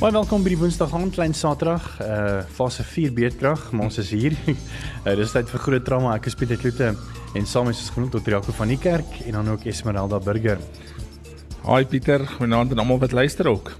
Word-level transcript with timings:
Baie 0.00 0.14
welkom 0.16 0.40
by 0.40 0.48
die 0.54 0.56
Woensdag 0.56 0.94
aand 0.96 1.12
klein 1.12 1.34
Saterdag, 1.36 1.84
uh 2.00 2.38
fase 2.56 2.80
4 2.88 3.10
beerdkrag, 3.12 3.66
maar 3.76 3.90
ons 3.90 3.98
is 4.00 4.14
hier. 4.16 4.32
uh, 4.48 5.12
dis 5.18 5.34
tyd 5.34 5.50
vir 5.52 5.60
groot 5.60 5.84
drama. 5.84 6.14
Ek 6.16 6.30
is 6.30 6.36
Pieter 6.40 6.56
Kloete 6.56 6.94
en 7.36 7.44
saam 7.44 7.68
is 7.68 7.82
ons 7.82 7.90
genoem 7.92 8.08
tot 8.14 8.30
Jaco 8.32 8.54
van 8.56 8.72
die 8.72 8.78
kerk 8.80 9.18
en 9.26 9.36
dan 9.36 9.50
ook 9.52 9.66
Esmeralda 9.68 10.16
Burger. 10.24 10.56
Haai 11.66 11.84
Pieter, 11.84 12.24
goeienaand 12.38 12.72
aan 12.72 12.80
almal 12.80 13.02
wat 13.02 13.12
luister 13.12 13.52
ook. 13.52 13.74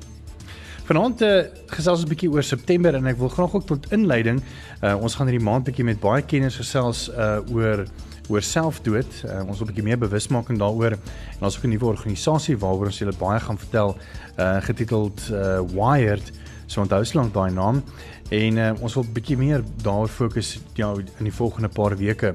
Vanaand 0.91 1.25
uh, 1.25 1.33
gesels 1.73 2.03
ons 2.03 2.05
'n 2.05 2.13
bietjie 2.13 2.29
oor 2.37 2.45
September 2.45 3.01
en 3.01 3.09
ek 3.09 3.17
wil 3.17 3.33
graag 3.33 3.57
ook 3.57 3.67
tot 3.73 3.89
inleiding, 3.89 4.45
uh 4.85 5.01
ons 5.01 5.17
gaan 5.17 5.33
hierdie 5.33 5.49
maand 5.49 5.65
bietjie 5.73 5.89
met 5.89 6.05
baie 6.05 6.21
kenners 6.21 6.61
gesels 6.61 7.09
uh 7.17 7.41
oor 7.49 7.87
oor 8.31 8.43
selfdood. 8.43 9.11
Uh, 9.25 9.43
ons 9.49 9.59
wil 9.59 9.67
'n 9.67 9.71
bietjie 9.73 9.85
meer 9.85 9.99
bewusmaking 9.99 10.59
daaroor 10.59 10.93
en 10.93 11.43
ons 11.43 11.55
het 11.55 11.65
'n 11.65 11.69
nuwe 11.69 11.87
organisasie 11.87 12.57
waaroor 12.57 12.87
ons 12.87 12.99
julle 12.99 13.17
baie 13.19 13.41
gaan 13.41 13.59
vertel 13.59 13.97
uh 14.39 14.61
getiteld 14.63 15.31
uh 15.33 15.61
Wired. 15.75 16.33
So 16.67 16.81
onthou 16.81 17.05
slank 17.05 17.35
daai 17.35 17.51
naam 17.51 17.83
en 18.31 18.57
uh, 18.57 18.73
ons 18.81 18.95
wil 18.95 19.05
'n 19.05 19.13
bietjie 19.13 19.37
meer 19.37 19.63
daaroor 19.83 20.09
fokus 20.09 20.61
ja 20.75 20.95
in 21.19 21.25
die 21.25 21.35
volgende 21.35 21.69
paar 21.69 21.97
weke 21.97 22.35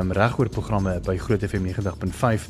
um, 0.00 0.12
reg 0.12 0.38
oor 0.38 0.48
programme 0.48 1.00
by 1.04 1.16
Groot 1.18 1.44
FM 1.44 1.66
90.5. 1.70 2.48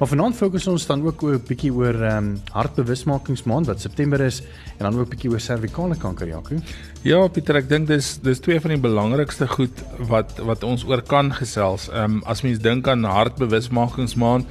Maar 0.00 0.08
vanaand 0.08 0.36
fokus 0.36 0.66
ons 0.66 0.86
dan 0.88 1.02
ook 1.04 1.22
'n 1.22 1.42
bietjie 1.46 1.72
oor 1.72 1.94
ehm 1.94 2.16
um, 2.16 2.40
hartbewusmakingsmaand 2.52 3.66
wat 3.66 3.80
September 3.80 4.20
is 4.20 4.40
en 4.78 4.84
dan 4.88 4.98
ook 4.98 5.06
'n 5.06 5.10
bietjie 5.10 5.30
oor 5.30 5.40
servikale 5.40 5.96
kanker, 5.96 6.26
Jaco. 6.26 6.56
Ja, 7.02 7.28
Pieter, 7.28 7.56
ek 7.56 7.68
dink 7.68 7.86
dis 7.86 8.18
dis 8.22 8.40
twee 8.40 8.60
van 8.60 8.70
die 8.70 8.80
belangrikste 8.80 9.46
goed 9.48 9.84
wat 9.98 10.38
wat 10.38 10.62
ons 10.62 10.84
oor 10.84 11.02
kan 11.02 11.32
gesels. 11.32 11.88
Ehm 11.88 12.04
um, 12.04 12.22
as 12.24 12.42
mens 12.42 12.58
dink 12.58 12.88
aan 12.88 13.04
hartbewusmakingsmaand, 13.04 14.46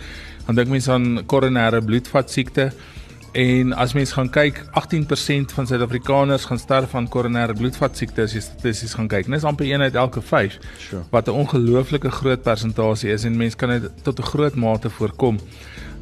dan 0.46 0.56
dink 0.56 0.68
mens 0.68 0.88
aan 0.88 1.26
koronêre 1.26 1.82
bloedvatsiekte. 1.82 2.72
En 3.32 3.74
as 3.74 3.94
mens 3.94 4.12
gaan 4.12 4.30
kyk, 4.30 4.64
18% 4.74 5.54
van 5.54 5.68
Suid-Afrikaners 5.68 6.46
gaan 6.46 6.60
sterf 6.60 6.90
van 6.90 7.10
koronêre 7.10 7.54
bloedvatsiekte 7.54 8.26
as 8.26 8.34
jy 8.34 8.42
statisties 8.42 8.96
gaan 8.98 9.10
kyk. 9.12 9.30
Dis 9.30 9.46
amper 9.46 9.70
1 9.70 9.82
uit 9.82 9.96
elke 9.96 10.22
5. 10.22 10.58
Sure. 10.78 11.04
Wat 11.10 11.28
'n 11.28 11.38
ongelooflike 11.44 12.12
groot 12.12 12.42
persentasie 12.42 13.12
is 13.12 13.24
en 13.24 13.38
mense 13.38 13.58
kan 13.58 13.70
dit 13.70 13.92
tot 14.04 14.20
'n 14.20 14.24
groot 14.24 14.56
mate 14.56 14.90
voorkom. 14.90 15.40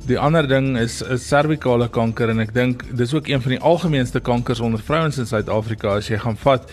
Die 0.05 0.19
ander 0.19 0.47
ding 0.47 0.77
is 0.77 1.01
is 1.01 1.27
servikale 1.27 1.89
kanker 1.89 2.29
en 2.29 2.39
ek 2.39 2.53
dink 2.53 2.83
dis 2.97 3.13
ook 3.13 3.27
een 3.27 3.41
van 3.41 3.51
die 3.51 3.59
algemeenste 3.59 4.19
kankers 4.19 4.59
onder 4.59 4.79
vrouens 4.79 5.17
in 5.17 5.25
Suid-Afrika 5.25 5.87
as 5.87 6.07
jy 6.07 6.17
gaan 6.17 6.37
vat 6.37 6.71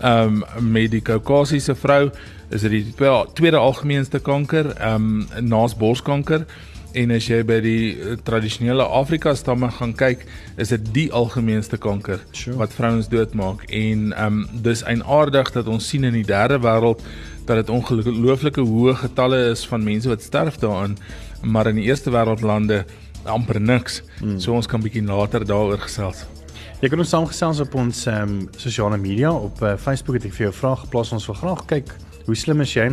ehm 0.00 0.42
um, 0.58 0.72
met 0.72 0.90
die 0.90 1.00
kaukasiese 1.00 1.74
vrou 1.74 2.10
is 2.50 2.60
dit 2.60 2.70
die 2.70 2.94
tweede 3.34 3.56
algemeenste 3.56 4.18
kanker 4.18 4.72
ehm 4.76 4.94
um, 4.94 5.26
naas 5.48 5.76
borskanker 5.76 6.46
en 6.98 7.12
as 7.14 7.26
jy 7.28 7.40
by 7.46 7.58
die 7.64 7.92
uh, 7.94 8.16
tradisionele 8.24 8.84
Afrika 8.84 9.34
stamme 9.38 9.70
gaan 9.78 9.94
kyk, 9.98 10.24
is 10.60 10.72
dit 10.74 10.90
die 10.94 11.06
algemeenste 11.12 11.78
kanker 11.80 12.20
sure. 12.32 12.56
wat 12.60 12.74
vrouens 12.76 13.10
doodmaak 13.12 13.64
en 13.68 14.12
ehm 14.12 14.42
um, 14.42 14.62
dis 14.64 14.84
eienaardig 14.88 15.52
dat 15.54 15.70
ons 15.70 15.88
sien 15.88 16.04
in 16.08 16.16
die 16.18 16.26
derde 16.26 16.60
wêreld 16.62 17.02
dat 17.46 17.58
dit 17.62 17.72
ongelooflike 17.74 18.62
hoë 18.62 18.94
getalle 19.00 19.40
is 19.50 19.64
van 19.66 19.82
mense 19.84 20.08
wat 20.08 20.22
sterf 20.22 20.60
daaraan, 20.62 20.94
maar 21.42 21.66
in 21.72 21.80
die 21.80 21.88
eerste 21.88 22.12
wêreldlande 22.14 22.84
amper 23.24 23.60
niks. 23.60 24.02
Mm. 24.20 24.38
So 24.40 24.54
ons 24.54 24.66
kan 24.70 24.82
bietjie 24.82 25.02
later 25.06 25.46
daaroor 25.46 25.82
gesels. 25.82 26.24
Jy 26.82 26.90
kan 26.90 27.02
ons 27.02 27.10
saamgesels 27.14 27.60
op 27.66 27.74
ons 27.78 28.06
ehm 28.06 28.38
um, 28.38 28.48
sosiale 28.56 28.98
media 28.98 29.32
op 29.32 29.60
uh, 29.62 29.76
Facebook 29.78 30.18
het 30.18 30.30
ek 30.30 30.38
vir 30.38 30.50
jou 30.50 30.56
vrae 30.62 30.80
geplaas 30.86 31.12
ons 31.14 31.28
wil 31.30 31.38
graag 31.42 31.66
kyk 31.70 31.94
hoe 32.26 32.36
slim 32.36 32.60
is 32.60 32.74
jy? 32.74 32.88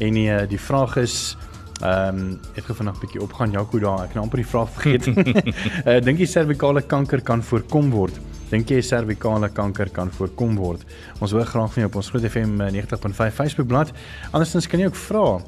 En 0.00 0.16
die 0.16 0.28
uh, 0.30 0.42
die 0.48 0.60
vraag 0.60 0.96
is 1.00 1.36
Ehm 1.80 2.18
um, 2.18 2.40
ek 2.54 2.66
het 2.66 2.76
vanaand 2.76 2.96
'n 2.96 3.00
bietjie 3.00 3.22
opgaan 3.22 3.50
Jaco 3.50 3.78
daar. 3.78 4.02
Ek 4.04 4.12
het 4.12 4.22
amper 4.22 4.42
die 4.42 4.46
vraag 4.46 4.70
vergeet. 4.70 5.06
uh, 5.06 6.00
Dink 6.06 6.18
jy 6.18 6.26
servikale 6.26 6.82
kanker 6.82 7.22
kan 7.22 7.42
voorkom 7.42 7.90
word? 7.90 8.20
Dink 8.50 8.68
jy 8.68 8.80
servikale 8.82 9.48
kanker 9.48 9.88
kan 9.90 10.10
voorkom 10.10 10.56
word? 10.56 10.84
Ons 11.20 11.32
wil 11.32 11.44
graag 11.44 11.72
van 11.72 11.82
jou 11.82 11.86
op 11.86 11.96
ons 11.96 12.10
Groot 12.10 12.26
FM 12.26 12.60
90.5 12.60 13.20
eh, 13.24 13.30
Facebook 13.30 13.66
bladsy. 13.66 13.94
Andersins 14.30 14.66
kan 14.66 14.80
jy 14.80 14.86
ook 14.86 15.00
vra 15.08 15.40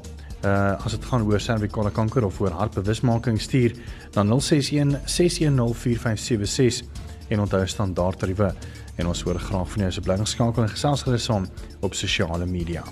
uh 0.43 0.85
as 0.85 0.91
dit 0.91 1.05
gaan 1.05 1.23
oor 1.23 1.39
servikale 1.39 1.91
kanker 1.91 2.25
of 2.25 2.39
oor 2.41 2.51
hartbewusmaking 2.51 3.39
stuur 3.39 3.75
dan 4.11 4.27
061 4.27 4.97
610 5.05 5.73
4576 5.73 6.87
en 7.29 7.39
onthou 7.39 7.67
standaard 7.67 8.19
tariewe 8.19 8.53
en 8.97 9.07
ons 9.07 9.21
hoor 9.23 9.39
graag 9.39 9.69
van 9.69 9.79
jou 9.79 9.87
as 9.87 9.97
'n 9.97 10.03
bly 10.03 10.17
geskakel 10.17 10.63
en 10.63 10.69
gesels 10.69 11.03
gerus 11.03 11.23
saam 11.23 11.47
op 11.81 11.93
sosiale 11.93 12.45
media. 12.45 12.83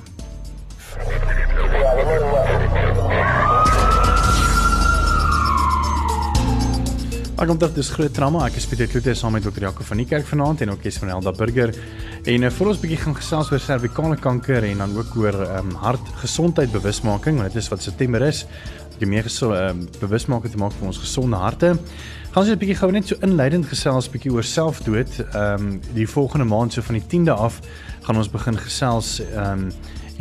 Ek 7.42 7.50
kom 7.50 7.58
terug 7.58 7.72
dis 7.74 7.88
groot 7.90 8.14
trauma. 8.14 8.44
Ek 8.46 8.60
is 8.60 8.68
Pieter 8.70 8.86
Kloete 8.86 9.16
saam 9.18 9.34
met 9.34 9.42
Dr. 9.42 9.64
Jaco 9.64 9.82
van 9.82 9.98
die 9.98 10.06
kerk 10.06 10.28
vanaand 10.30 10.60
en 10.62 10.76
ook 10.76 10.84
Esmeralda 10.86 11.32
Burger. 11.34 11.72
En 12.30 12.46
uh, 12.46 12.52
voor 12.54 12.70
ons 12.70 12.82
bietjie 12.84 13.00
gaan 13.02 13.16
gesels 13.18 13.50
oor 13.50 13.64
servikale 13.64 14.20
kanker 14.22 14.68
en 14.68 14.84
dan 14.84 14.94
ook 14.94 15.16
oor 15.18 15.40
ehm 15.48 15.72
um, 15.72 15.80
hartgesondheid 15.82 16.70
bewusmaking, 16.70 17.42
want 17.42 17.50
dit 17.50 17.58
is 17.64 17.72
wat 17.74 17.82
September 17.82 18.22
is. 18.28 18.44
Die 19.02 19.10
meer 19.10 19.26
gesond 19.26 19.58
ehm 19.58 19.82
um, 19.82 19.90
bewusmaking 20.04 20.54
te 20.54 20.62
maak 20.62 20.78
vir 20.78 20.92
ons 20.92 21.02
gesonde 21.02 21.42
harte. 21.42 21.74
Gaan 22.30 22.44
ons 22.44 22.54
'n 22.54 22.62
bietjie 22.62 22.78
gou 22.78 22.92
net 22.92 23.10
so 23.10 23.18
inleidend 23.26 23.66
gesels 23.74 24.12
bietjie 24.14 24.38
oor 24.38 24.46
selfdood. 24.46 25.26
Ehm 25.34 25.66
um, 25.66 25.82
die 25.98 26.06
volgende 26.06 26.46
maand 26.46 26.78
so 26.78 26.86
van 26.86 27.02
die 27.02 27.08
10de 27.10 27.34
af 27.34 27.58
gaan 28.06 28.22
ons 28.22 28.30
begin 28.30 28.58
gesels 28.58 29.18
ehm 29.34 29.66
um, 29.66 29.72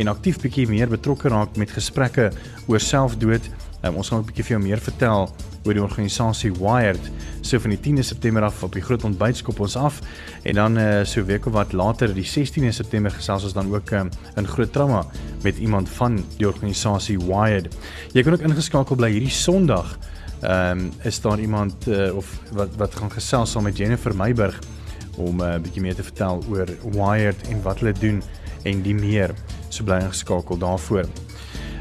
en 0.00 0.08
aktief 0.08 0.40
bietjie 0.40 0.68
meer 0.68 0.88
betrokke 0.88 1.28
raak 1.28 1.56
met 1.60 1.70
gesprekke 1.70 2.32
oor 2.66 2.80
selfdood. 2.80 3.44
Um, 3.82 3.96
ons 3.96 4.08
gaan 4.08 4.20
'n 4.20 4.26
bietjie 4.28 4.44
vir 4.44 4.56
jou 4.56 4.62
meer 4.62 4.80
vertel 4.80 5.30
oor 5.64 5.74
die 5.74 5.82
organisasie 5.82 6.52
Wired. 6.52 7.00
So 7.40 7.58
van 7.58 7.70
die 7.70 7.80
10de 7.80 8.02
September 8.02 8.42
af 8.42 8.62
op 8.62 8.72
die 8.72 8.82
groot 8.82 9.04
ontbytskop 9.04 9.60
ons 9.60 9.76
af 9.76 10.00
en 10.42 10.54
dan 10.54 10.78
uh, 10.78 11.04
so 11.04 11.24
week 11.24 11.46
of 11.46 11.52
wat 11.52 11.72
later 11.72 12.14
die 12.14 12.24
16de 12.24 12.72
September 12.72 13.10
gesels 13.10 13.44
ons 13.44 13.52
dan 13.52 13.72
ook 13.72 13.90
um, 13.90 14.10
in 14.36 14.46
groot 14.46 14.72
trauma 14.72 15.06
met 15.42 15.58
iemand 15.58 15.88
van 15.88 16.24
die 16.36 16.46
organisasie 16.46 17.18
Wired. 17.18 17.76
Jy 18.12 18.22
kan 18.22 18.32
ook 18.32 18.44
ingeskakel 18.44 18.96
bly 18.96 19.10
hierdie 19.10 19.30
Sondag. 19.32 19.98
Ehm 20.40 20.78
um, 20.78 20.92
is 21.04 21.20
daar 21.20 21.40
iemand 21.40 21.88
uh, 21.88 22.16
of 22.16 22.40
wat 22.52 22.76
wat 22.76 22.94
gaan 22.94 23.10
gesels 23.12 23.50
saam 23.50 23.62
met 23.62 23.76
Jennifer 23.76 24.16
Meiburg 24.16 24.58
om 25.16 25.40
'n 25.40 25.42
uh, 25.42 25.58
bietjie 25.58 25.82
meer 25.82 25.94
te 25.94 26.02
vertel 26.02 26.44
oor 26.48 26.68
Wired 26.84 27.48
en 27.48 27.62
wat 27.62 27.80
hulle 27.80 27.92
doen 27.92 28.22
en 28.62 28.82
die 28.82 28.94
meer. 28.94 29.34
So 29.68 29.84
bly 29.84 30.00
ingeskakel 30.00 30.58
daarvoor. 30.58 31.04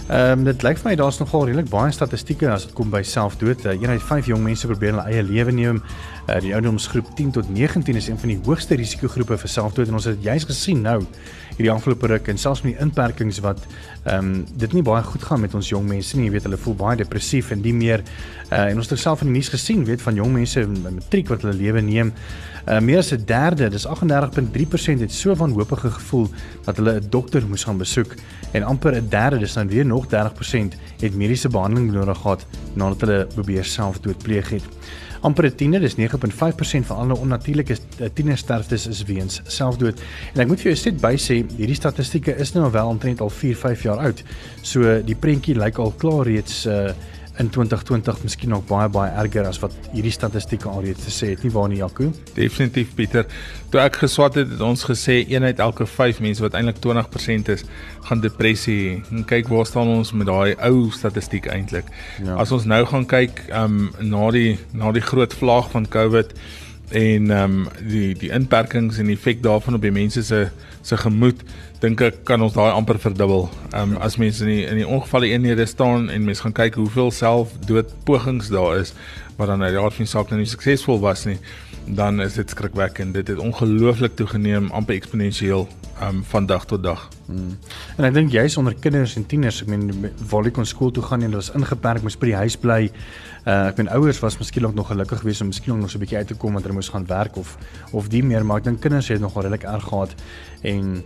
Ehm 0.09 0.39
um, 0.39 0.43
dit 0.43 0.63
lyk 0.65 0.79
vir 0.81 0.89
my 0.89 0.95
daar's 0.97 1.19
nogal 1.21 1.43
redelik 1.45 1.67
baie 1.69 1.91
statistieke 1.93 2.47
as 2.49 2.63
dit 2.65 2.71
kom 2.73 2.89
by 2.89 3.03
selfdood. 3.05 3.61
Uh, 3.67 3.75
een 3.77 3.91
uit 3.93 4.01
5 4.01 4.25
jong 4.31 4.41
mense 4.41 4.65
probeer 4.65 4.95
hulle 4.95 5.03
eie 5.05 5.21
lewe 5.21 5.51
neem. 5.53 5.81
Uh, 6.25 6.39
die 6.41 6.49
ouderdomsgroep 6.57 7.11
10 7.15 7.35
tot 7.35 7.51
19 7.53 7.99
is 7.99 8.07
een 8.09 8.17
van 8.17 8.33
die 8.33 8.39
hoogste 8.47 8.73
risikogroepe 8.79 9.37
vir 9.37 9.53
selfdood 9.53 9.91
en 9.91 9.99
ons 9.99 10.07
het 10.09 10.23
juis 10.25 10.47
gesien 10.49 10.81
nou 10.81 11.03
hierdie 11.59 11.69
afgelope 11.69 12.09
ruk 12.09 12.31
en 12.33 12.41
selfs 12.41 12.63
met 12.65 12.73
die 12.73 12.81
inperkings 12.81 13.37
wat 13.45 13.61
ehm 13.67 14.17
um, 14.17 14.33
dit 14.57 14.73
nie 14.73 14.81
baie 14.89 15.05
goed 15.05 15.29
gaan 15.29 15.45
met 15.45 15.53
ons 15.53 15.69
jong 15.69 15.85
mense 15.85 16.17
nie. 16.17 16.25
Jy 16.25 16.39
weet 16.39 16.49
hulle 16.49 16.61
voel 16.65 16.79
baie 16.81 16.97
depressief 17.03 17.53
en 17.53 17.61
die 17.61 17.75
meer 17.77 18.01
uh, 18.01 18.65
en 18.65 18.81
ons 18.81 18.89
het 18.89 18.97
self 18.99 19.21
in 19.21 19.29
die 19.29 19.37
nuus 19.37 19.53
gesien 19.53 19.85
weet 19.85 20.01
van 20.01 20.17
jong 20.17 20.33
mense 20.41 20.65
met 20.65 21.03
matriek 21.03 21.29
wat 21.29 21.45
hulle 21.45 21.53
lewe 21.53 21.85
neem. 21.85 22.15
Uh, 22.67 22.79
meer 22.79 22.97
as 22.97 23.11
'n 23.11 23.23
derde, 23.25 23.69
dis 23.69 23.85
38.3% 23.87 24.99
het 24.99 25.11
so 25.11 25.35
wanhoopige 25.35 25.91
gevoel 25.91 26.27
dat 26.65 26.75
hulle 26.77 26.99
'n 26.99 27.09
dokter 27.09 27.47
moes 27.47 27.63
gaan 27.63 27.77
besoek 27.77 28.13
en 28.51 28.63
amper 28.63 28.95
'n 28.95 29.07
derde, 29.09 29.37
dis 29.37 29.53
dan 29.53 29.67
weer 29.67 29.85
nog 29.85 30.07
30% 30.07 30.75
het 30.99 31.15
mediese 31.15 31.49
behandeling 31.49 31.91
nodig 31.91 32.17
gehad 32.17 32.45
nadat 32.73 33.01
hulle 33.01 33.25
probeer 33.25 33.65
selfdood 33.65 34.17
pleeg 34.17 34.49
het. 34.49 34.63
Amper 35.21 35.45
'n 35.45 35.55
tiende, 35.55 35.79
dis 35.79 35.95
9.5% 35.95 36.85
van 36.85 36.97
alle 36.97 37.17
onnatuurlike 37.17 37.77
eh, 37.97 38.07
tienersterftes 38.13 38.87
is 38.87 39.03
weens 39.03 39.41
selfdood. 39.43 39.99
En 40.33 40.39
ek 40.39 40.47
moet 40.47 40.61
vir 40.61 40.73
jou 40.73 40.91
net 40.91 41.01
by 41.01 41.15
sê, 41.17 41.43
hierdie 41.57 41.75
statistieke 41.75 42.35
is 42.35 42.53
nou 42.53 42.71
wel 42.71 42.87
omtrent 42.87 43.21
al 43.21 43.29
4, 43.29 43.55
5 43.55 43.81
jaar 43.83 43.97
oud. 43.97 44.23
So 44.61 45.01
die 45.03 45.15
prentjie 45.15 45.55
lyk 45.55 45.77
al 45.77 45.93
klaar 45.97 46.25
reeds 46.25 46.65
uh 46.65 46.91
in 47.39 47.49
2020 47.49 48.23
miskien 48.23 48.49
nog 48.49 48.65
baie 48.67 48.89
baie 48.91 49.11
erger 49.21 49.47
as 49.47 49.61
wat 49.63 49.75
hierdie 49.93 50.11
statistieke 50.11 50.67
alreeds 50.67 51.07
gesê 51.07 51.31
het. 51.33 51.43
Nie 51.43 51.51
waar 51.55 51.69
nie 51.71 51.79
Jaco? 51.79 52.11
Definitief 52.35 52.91
Pieter. 52.97 53.25
Toe 53.71 53.79
ek 53.79 54.01
geswat 54.03 54.35
het 54.35 54.51
het 54.51 54.61
ons 54.65 54.83
gesê 54.83 55.21
een 55.23 55.47
uit 55.47 55.59
elke 55.63 55.87
5 55.87 56.19
mense 56.25 56.43
wat 56.43 56.57
eintlik 56.59 56.81
20% 56.83 57.53
is 57.55 57.63
gaan 58.09 58.23
depressie 58.23 58.99
en 59.11 59.25
kyk 59.29 59.47
waar 59.47 59.67
staan 59.69 59.87
ons 59.87 60.11
met 60.11 60.27
daai 60.27 60.55
ou 60.67 60.89
statistiek 60.91 61.47
eintlik 61.51 61.87
ja. 62.23 62.35
as 62.35 62.51
ons 62.55 62.65
nou 62.67 62.81
gaan 62.89 63.05
kyk 63.07 63.45
um, 63.55 63.89
na 63.99 64.31
die 64.35 64.57
na 64.73 64.91
die 64.95 65.03
groot 65.05 65.33
vlaag 65.33 65.71
van 65.75 65.87
covid 65.87 66.33
en 66.95 67.31
um, 67.31 67.57
die 67.85 68.15
die 68.17 68.31
inperkings 68.33 68.97
en 68.97 69.11
die 69.11 69.17
effek 69.17 69.43
daarvan 69.45 69.77
op 69.77 69.85
die 69.85 69.93
mense 69.93 70.23
se 70.25 70.47
se 70.81 70.97
gemoed 70.97 71.43
dink 71.79 72.01
ek 72.03 72.23
kan 72.27 72.41
ons 72.43 72.53
daai 72.53 72.73
amper 72.73 72.99
verdubbel. 72.99 73.47
Ehm 73.71 73.95
um, 73.95 73.97
as 74.03 74.17
mense 74.19 74.43
in 74.43 74.51
die 74.51 74.63
in 74.67 74.81
die 74.81 74.87
ongevalle 74.87 75.31
eenhede 75.31 75.65
staan 75.65 76.09
en 76.09 76.27
mense 76.27 76.43
gaan 76.43 76.55
kyk 76.55 76.75
hoeveel 76.75 77.11
selfdoodpogings 77.11 78.51
daar 78.51 78.79
is 78.81 78.93
wat 79.39 79.47
dan 79.47 79.63
uit 79.63 79.71
die 79.71 79.79
aard 79.79 79.95
van 79.95 80.03
die 80.03 80.11
saak 80.11 80.31
nou 80.31 80.41
nie 80.41 80.49
suksesvol 80.51 80.99
was 80.99 81.23
nie, 81.23 81.37
dan 81.95 82.19
is 82.19 82.35
dit 82.35 82.49
skrikwekkend. 82.51 83.13
Dit 83.15 83.29
het 83.31 83.39
ongelooflik 83.39 84.17
toegeneem, 84.19 84.67
amper 84.75 84.97
eksponensieel 84.97 85.63
um, 86.03 86.23
van 86.23 86.45
dag 86.45 86.65
tot 86.65 86.83
dag. 86.83 87.05
Hmm. 87.25 87.55
En 87.95 88.07
ek 88.09 88.17
dink 88.17 88.35
juist 88.35 88.59
onder 88.59 88.75
kinders 88.75 89.15
en 89.15 89.23
tieners, 89.31 89.61
ek 89.63 89.71
meen 89.71 90.11
hulle 90.31 90.51
kon 90.51 90.67
skool 90.67 90.91
toe 90.91 91.03
gaan 91.07 91.23
en 91.23 91.29
hulle 91.29 91.39
was 91.39 91.53
ingeperk, 91.55 92.03
moes 92.03 92.19
by 92.19 92.33
die 92.33 92.39
huis 92.41 92.59
bly. 92.59 92.81
Uh, 93.45 93.69
ek 93.69 93.79
meen 93.79 93.91
ouers 93.95 94.19
was 94.19 94.35
miskien 94.41 94.67
nog 94.75 94.91
gelukkig 94.91 95.23
geweest 95.23 95.45
om 95.45 95.53
miskien 95.53 95.79
nog 95.79 95.89
so 95.89 95.97
'n 95.97 96.03
bietjie 96.03 96.19
uit 96.19 96.27
te 96.27 96.35
kom 96.35 96.53
want 96.53 96.65
hulle 96.67 96.75
moes 96.75 96.91
gaan 96.91 97.07
werk 97.07 97.37
of 97.37 97.57
of 97.91 98.09
die 98.09 98.23
meer, 98.23 98.43
maar 98.43 98.57
ek 98.57 98.63
dink 98.63 98.81
kinders 98.81 99.07
het 99.07 99.21
nog 99.21 99.35
redelik 99.35 99.63
erg 99.63 99.87
gehad 99.87 100.11
en 100.61 101.03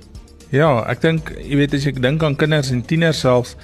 ja, 0.51 0.83
ek 0.89 1.01
dink 1.01 1.31
jy 1.39 1.55
weet 1.55 1.73
as 1.73 1.87
ek 1.87 2.01
dink 2.01 2.23
aan 2.23 2.35
kinders 2.35 2.71
en 2.71 2.81
tieners 2.81 3.19
selfs 3.19 3.55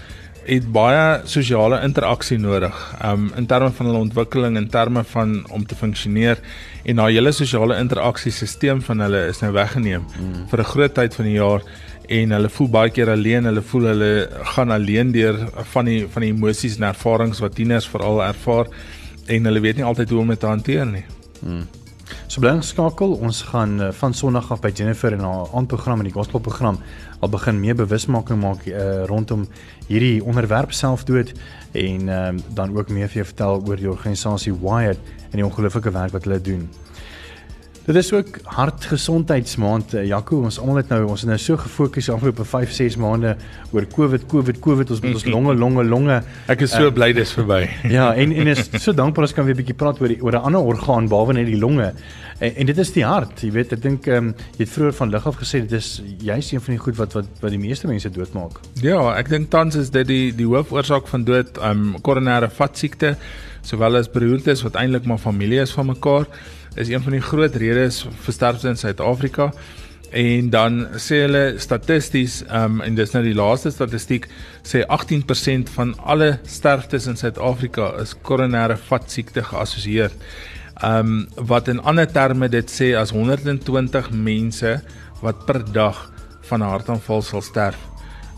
het 0.49 0.65
baie 0.73 1.19
sosiale 1.29 1.81
interaksie 1.85 2.39
nodig. 2.41 2.75
Um 3.05 3.29
in 3.37 3.45
terme 3.45 3.69
van 3.75 3.89
hulle 3.89 4.01
ontwikkeling, 4.07 4.57
in 4.57 4.69
terme 4.69 5.03
van 5.11 5.35
om 5.53 5.65
te 5.65 5.75
funksioneer 5.75 6.39
en 6.85 7.01
daai 7.01 7.13
hele 7.13 7.31
sosiale 7.35 7.77
interaksiesisteem 7.79 8.81
van 8.81 9.05
hulle 9.05 9.27
is 9.29 9.43
nou 9.43 9.51
weggeneem 9.53 10.05
mm. 10.07 10.47
vir 10.49 10.59
'n 10.59 10.71
groot 10.73 10.93
tyd 10.93 11.15
van 11.15 11.25
die 11.25 11.37
jaar 11.37 11.61
en 12.09 12.31
hulle 12.31 12.49
voel 12.49 12.69
baie 12.69 12.89
keer 12.89 13.09
alleen. 13.09 13.45
Hulle 13.45 13.61
voel 13.61 13.89
hulle 13.91 14.29
gaan 14.55 14.71
alleen 14.71 15.11
deur 15.11 15.37
van 15.73 15.85
die 15.85 16.07
van 16.07 16.25
die 16.25 16.31
emosies 16.33 16.77
en 16.77 16.89
ervarings 16.89 17.39
wat 17.39 17.55
tieners 17.55 17.87
veral 17.87 18.23
ervaar 18.23 18.67
en 19.27 19.45
hulle 19.45 19.61
weet 19.61 19.77
nie 19.77 19.85
altyd 19.85 20.09
hoe 20.09 20.19
om 20.19 20.33
dit 20.33 20.39
te 20.39 20.47
hanteer 20.47 20.85
nie. 20.85 21.05
Mm. 21.41 21.67
So 22.27 22.41
bly 22.41 22.55
skakel, 22.61 23.15
ons 23.21 23.41
gaan 23.51 23.79
uh, 23.81 23.91
van 23.91 24.13
Sondag 24.13 24.51
af 24.51 24.61
by 24.61 24.71
Jennifer 24.73 25.13
en 25.13 25.23
haar 25.25 25.53
aandprogram 25.53 26.01
en 26.03 26.09
die 26.09 26.15
gospelprogram 26.15 26.79
al 27.19 27.31
begin 27.33 27.59
meer 27.59 27.75
bewusmaking 27.75 28.39
maak 28.41 28.65
uh, 28.69 29.05
rondom 29.09 29.47
hierdie 29.87 30.23
onderwerp 30.23 30.71
selfdood 30.71 31.33
en 31.77 32.07
uh, 32.09 32.29
dan 32.55 32.75
ook 32.77 32.89
meer 32.93 33.09
vir 33.09 33.23
jou 33.23 33.27
vertel 33.31 33.63
oor 33.67 33.81
die 33.81 33.89
organisasie 33.91 34.53
Wired 34.53 35.01
en 35.31 35.41
die 35.41 35.45
ongelooflike 35.45 35.93
werk 35.95 36.15
wat 36.15 36.29
hulle 36.29 36.41
doen. 36.41 36.69
Dit 37.89 37.97
is 37.97 38.11
ook 38.13 38.35
hartgesondheidsmaand. 38.43 39.93
Eh, 39.93 40.03
Jaco, 40.05 40.43
ons 40.45 40.59
almal 40.61 40.75
het 40.83 40.91
nou 40.93 41.07
ons 41.09 41.23
het 41.23 41.29
nou 41.31 41.37
so 41.41 41.57
gefokus 41.57 42.11
afgelope 42.13 42.43
5, 42.45 42.73
6 42.75 42.97
maande 43.01 43.31
oor 43.71 43.87
COVID, 43.89 44.27
COVID, 44.29 44.59
COVID, 44.61 44.91
ons 44.93 45.01
met 45.01 45.17
ons 45.17 45.25
longe, 45.25 45.55
longe, 45.57 45.85
longe. 45.89 46.19
Ek 46.53 46.61
is 46.67 46.69
so 46.69 46.91
uh, 46.91 46.93
bly 46.93 47.07
dis 47.17 47.31
verby. 47.33 47.63
ja, 47.97 48.11
en 48.13 48.35
en 48.37 48.51
is 48.53 48.61
so 48.75 48.93
dankbaar 48.93 49.25
as 49.25 49.33
kan 49.33 49.47
weer 49.47 49.57
'n 49.57 49.61
bietjie 49.63 49.77
praat 49.79 49.97
oor 50.03 50.13
die, 50.13 50.19
oor 50.21 50.37
'n 50.37 50.45
ander 50.51 50.61
orgaan 50.61 51.09
behalwe 51.09 51.33
net 51.39 51.49
die 51.49 51.57
longe. 51.57 51.87
En, 52.37 52.53
en 52.55 52.69
dit 52.69 52.77
is 52.77 52.91
die 52.93 53.05
hart. 53.05 53.41
Jy 53.41 53.49
weet, 53.57 53.73
ek 53.73 53.81
dink 53.81 54.05
ehm 54.05 54.29
um, 54.29 54.29
jy 54.59 54.67
het 54.67 54.73
vroeër 54.75 54.93
van 54.93 55.09
lig 55.09 55.25
af 55.25 55.41
gesê 55.41 55.63
dit 55.65 55.73
is 55.73 55.89
juist 56.21 56.53
een 56.53 56.61
van 56.61 56.73
die 56.77 56.83
goed 56.85 56.97
wat 57.01 57.17
wat 57.17 57.25
wat 57.41 57.49
die 57.49 57.63
meeste 57.65 57.89
mense 57.89 58.13
doodmaak. 58.13 58.61
Ja, 58.85 59.01
ek 59.17 59.33
dink 59.33 59.49
tans 59.49 59.75
is 59.75 59.89
dit 59.89 60.05
die 60.05 60.29
die 60.29 60.45
hoofoorsaak 60.45 61.09
van 61.09 61.25
dood, 61.25 61.57
ehm 61.57 61.89
um, 61.89 61.97
koronêre 62.05 62.53
vatsiekte, 62.53 63.15
sowel 63.65 63.97
as 63.97 64.13
beroertes 64.13 64.61
wat 64.61 64.77
eintlik 64.77 65.09
maar 65.09 65.17
familie 65.17 65.65
is 65.65 65.73
van 65.73 65.89
mekaar 65.89 66.29
is 66.75 66.89
een 66.89 67.01
van 67.01 67.11
die 67.11 67.21
groot 67.21 67.55
redes 67.55 68.05
vir 68.23 68.33
sterfte 68.33 68.67
in 68.67 68.77
Suid-Afrika. 68.77 69.51
En 70.09 70.49
dan 70.49 70.87
sê 70.97 71.21
hulle 71.25 71.59
statisties, 71.61 72.41
um, 72.49 72.79
en 72.81 72.95
dis 72.97 73.11
nou 73.13 73.21
die 73.23 73.35
laaste 73.37 73.69
statistiek, 73.71 74.25
sê 74.65 74.81
18% 74.89 75.69
van 75.75 75.93
alle 76.01 76.39
sterftes 76.49 77.05
in 77.11 77.17
Suid-Afrika 77.19 77.91
is 78.01 78.15
koronêre 78.25 78.77
vatsiekte 78.89 79.45
geassosieer. 79.51 80.15
Ehm 80.79 81.11
um, 81.11 81.45
wat 81.49 81.67
in 81.67 81.81
ander 81.83 82.07
terme 82.07 82.47
dit 82.49 82.71
sê 82.71 82.93
as 82.95 83.11
120 83.11 84.11
mense 84.15 84.77
wat 85.21 85.45
per 85.45 85.59
dag 85.73 86.09
van 86.49 86.63
'n 86.63 86.71
hartaanval 86.71 87.21
sal 87.21 87.41
sterf 87.41 87.77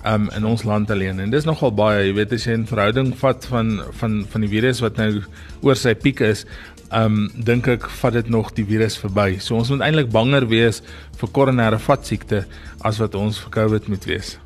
um, 0.05 0.29
in 0.35 0.45
ons 0.45 0.63
land 0.63 0.91
alleen. 0.91 1.19
En 1.19 1.29
dis 1.29 1.45
nogal 1.45 1.73
baie, 1.73 2.07
jy 2.07 2.13
weet 2.13 2.33
as 2.33 2.45
jy 2.45 2.57
'n 2.57 2.65
verhouding 2.65 3.13
vat 3.17 3.45
van 3.45 3.81
van 3.99 4.25
van 4.31 4.41
die 4.41 4.49
virus 4.49 4.81
wat 4.81 4.97
nou 4.97 5.21
oor 5.61 5.75
sy 5.75 5.93
piek 5.93 6.19
is, 6.19 6.43
ehm 6.43 6.51
um, 6.93 7.25
dink 7.35 7.67
ek 7.71 7.89
vat 8.01 8.13
dit 8.19 8.29
nog 8.29 8.51
die 8.57 8.65
virus 8.67 8.97
verby. 9.01 9.35
So 9.39 9.57
ons 9.59 9.71
moet 9.73 9.85
eintlik 9.87 10.11
banger 10.13 10.47
wees 10.51 10.81
vir 11.19 11.33
koronêre 11.35 11.79
vatsiekte 11.81 12.45
as 12.87 13.01
wat 13.01 13.15
ons 13.15 13.39
vir 13.43 13.55
COVID 13.59 13.91
moet 13.91 14.07
wees. 14.09 14.37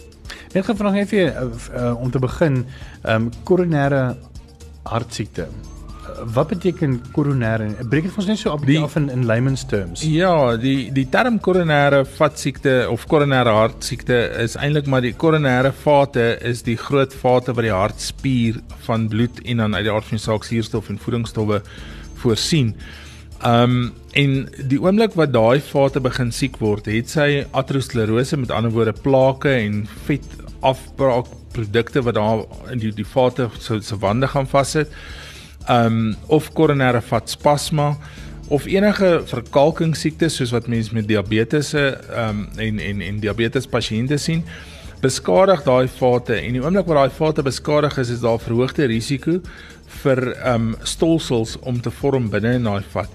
Net 0.56 0.66
gevra 0.68 0.94
net 0.96 1.12
vir 1.12 1.30
uh, 1.30 1.46
uh, 1.76 1.94
om 2.00 2.12
te 2.12 2.22
begin, 2.24 2.64
ehm 3.04 3.28
um, 3.28 3.32
koronêre 3.48 4.16
hartsiekte. 4.86 5.50
Wat 6.36 6.48
beteken 6.48 7.00
koronêre? 7.12 7.68
Breek 7.90 8.06
dit 8.06 8.14
vir 8.14 8.22
ons 8.22 8.30
net 8.30 8.40
so 8.40 8.54
op 8.54 8.64
die 8.68 8.78
af 8.80 8.96
in 9.00 9.10
in 9.12 9.26
layman's 9.28 9.66
terms. 9.68 10.04
Ja, 10.06 10.56
die 10.62 10.92
die 10.96 11.08
term 11.12 11.42
koronêre 11.44 12.04
vatsiekte 12.08 12.76
of 12.92 13.08
koronêre 13.12 13.56
hartsiekte 13.58 14.22
is 14.44 14.56
eintlik 14.56 14.88
maar 14.88 15.04
die 15.04 15.16
koronêre 15.18 15.74
vate 15.82 16.28
is 16.46 16.64
die 16.64 16.78
groot 16.80 17.14
vate 17.24 17.58
wat 17.58 17.68
die 17.68 17.74
hartspier 17.74 18.62
van 18.88 19.10
bloed 19.12 19.42
en 19.44 19.66
dan 19.66 19.76
uit 19.76 19.88
die 19.90 19.94
aard 19.94 20.08
van 20.08 20.22
die 20.22 20.26
saak 20.28 20.48
suurstof 20.48 20.94
en 20.94 21.02
voedingsstowwe 21.02 21.62
voorsien. 22.22 22.76
Um 23.46 23.94
en 24.16 24.36
die 24.72 24.80
oomblik 24.80 25.18
wat 25.20 25.34
daai 25.36 25.60
vate 25.60 26.00
begin 26.00 26.32
siek 26.32 26.56
word, 26.62 26.86
het 26.88 27.12
sy 27.12 27.44
aterosklerose 27.52 28.38
met 28.40 28.52
ander 28.56 28.72
woorde 28.72 28.94
plake 29.04 29.52
en 29.52 29.82
vet 30.08 30.24
afbraak 30.64 31.28
produkte 31.56 32.04
wat 32.04 32.16
daar 32.16 32.46
in 32.72 32.80
die 32.80 32.94
die 32.96 33.08
vate 33.08 33.50
so 33.60 33.80
se 33.84 33.98
wande 34.00 34.28
gaan 34.32 34.48
vassit. 34.48 34.92
Um 35.70 36.16
of 36.28 36.52
koronêre 36.56 37.02
vatspasma 37.04 37.96
of 38.48 38.66
enige 38.70 39.22
verkalking 39.26 39.96
siektes 39.98 40.38
soos 40.38 40.54
wat 40.54 40.68
mense 40.70 40.94
met 40.94 41.08
diabetes 41.10 41.74
um 41.74 42.46
en 42.62 42.80
en 42.80 43.02
en 43.02 43.20
diabetes 43.20 43.68
pasiënte 43.68 44.20
sien 44.22 44.44
beskadig 45.02 45.64
daai 45.66 45.88
vate 45.98 46.38
en 46.38 46.54
die 46.54 46.62
oomblik 46.62 46.88
wat 46.90 47.00
daai 47.00 47.18
vate 47.18 47.46
beskadig 47.46 47.98
is 48.02 48.12
is 48.14 48.22
daar 48.22 48.40
verhoogde 48.42 48.86
risiko 48.92 49.40
vir 50.04 50.22
ehm 50.34 50.70
um, 50.70 50.76
stolsels 50.84 51.56
om 51.62 51.82
te 51.82 51.92
vorm 51.92 52.30
binne 52.30 52.56
in 52.60 52.68
daai 52.68 52.84
vat. 52.94 53.12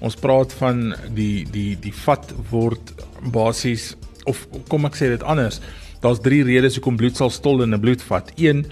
Ons 0.00 0.18
praat 0.18 0.52
van 0.58 0.94
die 1.14 1.44
die 1.52 1.76
die 1.80 1.94
vat 2.04 2.32
word 2.50 2.92
basies 3.34 3.92
of 4.26 4.46
kom 4.68 4.86
ek 4.88 4.98
sê 4.98 5.10
dit 5.12 5.22
anders. 5.22 5.60
Daar's 6.02 6.22
drie 6.22 6.42
redes 6.46 6.78
hoekom 6.78 6.96
bloed 6.98 7.16
sal 7.16 7.30
stol 7.30 7.62
in 7.62 7.74
'n 7.74 7.80
bloedvat. 7.80 8.32
Een 8.36 8.66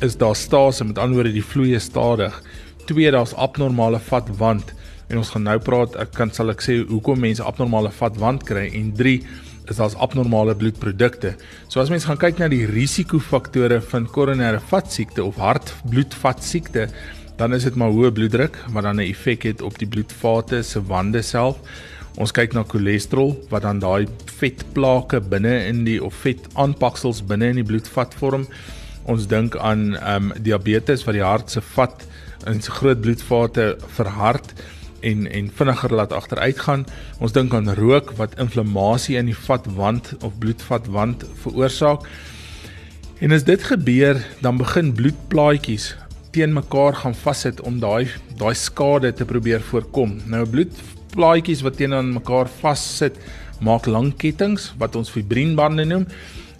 is 0.00 0.16
daar 0.16 0.36
stase, 0.36 0.84
met 0.84 0.98
ander 0.98 1.14
woorde 1.14 1.32
die 1.32 1.44
vloei 1.44 1.80
stadig. 1.80 2.42
Twee 2.86 3.10
daar's 3.10 3.34
abnormale 3.34 3.98
vatwand 3.98 4.74
en 5.08 5.18
ons 5.18 5.30
gaan 5.30 5.42
nou 5.42 5.58
praat 5.58 5.96
ek 5.96 6.12
kan 6.12 6.30
sal 6.30 6.50
ek 6.50 6.62
sê 6.62 6.80
hoekom 6.86 7.20
mense 7.20 7.42
abnormale 7.42 7.90
vatwand 7.90 8.44
kry 8.44 8.66
en 8.74 8.92
3 8.92 9.20
is 9.70 9.80
daar's 9.80 9.96
abnormale 9.96 10.54
bloedprodukte. 10.54 11.34
So 11.68 11.80
as 11.80 11.90
mens 11.90 12.06
gaan 12.08 12.20
kyk 12.20 12.38
na 12.40 12.48
die 12.52 12.64
risikofaktore 12.68 13.80
van 13.90 14.08
koronêre 14.12 14.60
vatsiekte 14.60 15.24
of 15.24 15.40
hartbloedvatsiekte, 15.42 16.88
dan 17.36 17.54
is 17.54 17.66
dit 17.68 17.76
maar 17.76 17.92
hoë 17.92 18.12
bloeddruk 18.16 18.56
wat 18.72 18.84
dan 18.84 19.00
'n 19.00 19.08
effek 19.10 19.42
het 19.42 19.62
op 19.62 19.78
die 19.78 19.88
bloedvate 19.88 20.62
se 20.62 20.80
wande 20.80 21.22
self. 21.22 21.58
Ons 22.16 22.32
kyk 22.32 22.54
na 22.54 22.64
cholesterol 22.64 23.36
wat 23.50 23.62
dan 23.62 23.78
daai 23.78 24.06
vetplake 24.38 25.20
binne 25.20 25.66
in 25.68 25.84
die 25.84 25.98
of 26.04 26.14
vetaanpaksels 26.14 27.22
binne 27.26 27.48
in 27.52 27.60
die 27.60 27.64
bloedvat 27.64 28.14
vorm. 28.14 28.46
Ons 29.04 29.26
dink 29.26 29.56
aan 29.56 29.96
ehm 29.96 30.30
um, 30.30 30.32
diabetes 30.42 31.04
wat 31.04 31.14
die 31.14 31.22
hart 31.22 31.50
se 31.50 31.60
vat 31.60 32.06
in 32.46 32.62
se 32.62 32.70
groot 32.70 33.00
bloedvate 33.00 33.76
verhard 33.96 34.54
en 35.06 35.26
en 35.30 35.50
vinniger 35.58 35.94
laat 35.94 36.12
agteruitgaan. 36.12 36.86
Ons 37.22 37.34
dink 37.36 37.54
aan 37.54 37.70
rook 37.78 38.12
wat 38.20 38.38
inflammasie 38.42 39.16
in 39.20 39.30
die 39.30 39.38
vatwand 39.46 40.14
of 40.20 40.38
bloedvatwand 40.42 41.24
veroorsaak. 41.42 42.08
En 43.20 43.32
as 43.32 43.46
dit 43.48 43.62
gebeur, 43.62 44.20
dan 44.44 44.58
begin 44.60 44.92
bloedplaatjies 44.92 45.94
teen 46.36 46.52
mekaar 46.52 46.92
gaan 47.00 47.14
vassit 47.16 47.60
om 47.64 47.78
daai 47.80 48.10
daai 48.36 48.54
skade 48.54 49.12
te 49.16 49.24
probeer 49.24 49.62
voorkom. 49.64 50.18
Nou 50.28 50.44
bloedplaatjies 50.44 51.62
wat 51.64 51.78
teenoor 51.80 52.04
mekaar 52.04 52.50
vassit, 52.60 53.16
maak 53.64 53.86
lang 53.88 54.12
kettinge 54.20 54.74
wat 54.80 54.96
ons 55.00 55.12
fibrienbande 55.14 55.86
noem. 55.88 56.04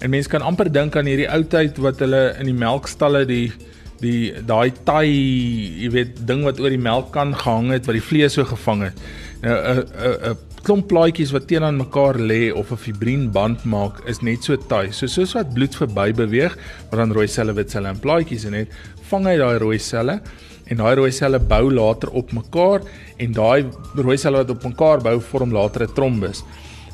En 0.00 0.12
mense 0.12 0.32
kan 0.32 0.44
amper 0.44 0.70
dink 0.72 0.96
aan 0.96 1.08
hierdie 1.08 1.28
ou 1.28 1.42
tyd 1.44 1.76
wat 1.84 2.00
hulle 2.04 2.22
in 2.40 2.48
die 2.48 2.56
melkstalle 2.56 3.24
die 3.28 3.52
die 4.00 4.32
daai 4.46 4.72
tai, 4.84 5.06
jy 5.06 5.90
weet, 5.94 6.26
ding 6.28 6.44
wat 6.44 6.60
oor 6.60 6.70
die 6.70 6.80
melkkan 6.80 7.34
gehang 7.34 7.70
het 7.74 7.86
wat 7.86 7.96
die 7.98 8.04
vlees 8.04 8.36
so 8.36 8.44
gevang 8.44 8.88
het. 8.88 9.00
Nou 9.42 9.56
'n 9.56 9.80
'n 9.80 10.30
'n 10.32 10.36
klomp 10.66 10.88
plaatjies 10.90 11.30
wat 11.30 11.46
teenoor 11.46 11.72
mekaar 11.72 12.18
lê 12.18 12.52
of 12.52 12.72
'n 12.72 12.76
fibrienband 12.76 13.64
maak 13.64 14.02
is 14.06 14.22
net 14.22 14.42
so 14.42 14.56
tai. 14.56 14.90
So 14.90 15.06
soos 15.06 15.34
wat 15.34 15.54
bloed 15.54 15.74
verby 15.74 16.12
beweeg, 16.12 16.56
wat 16.90 16.98
dan 16.98 17.12
rooi 17.12 17.28
selle, 17.28 17.52
wit 17.54 17.70
selle 17.70 17.88
en 17.88 18.00
plaatjies 18.00 18.44
in 18.44 18.54
het, 18.54 18.68
vang 19.10 19.26
hy 19.26 19.36
daai 19.36 19.58
rooi 19.58 19.78
selle 19.78 20.20
en 20.66 20.76
daai 20.76 20.94
rooi 20.94 21.12
selle 21.12 21.38
bou 21.38 21.70
later 21.70 22.10
op 22.10 22.32
mekaar 22.32 22.80
en 23.18 23.32
daai 23.32 23.66
rooi 23.94 24.16
selle 24.16 24.38
wat 24.38 24.50
op 24.50 24.64
mekaar 24.64 25.00
bou 25.00 25.20
vorm 25.20 25.52
later 25.52 25.82
'n 25.82 25.94
trombus. 25.94 26.42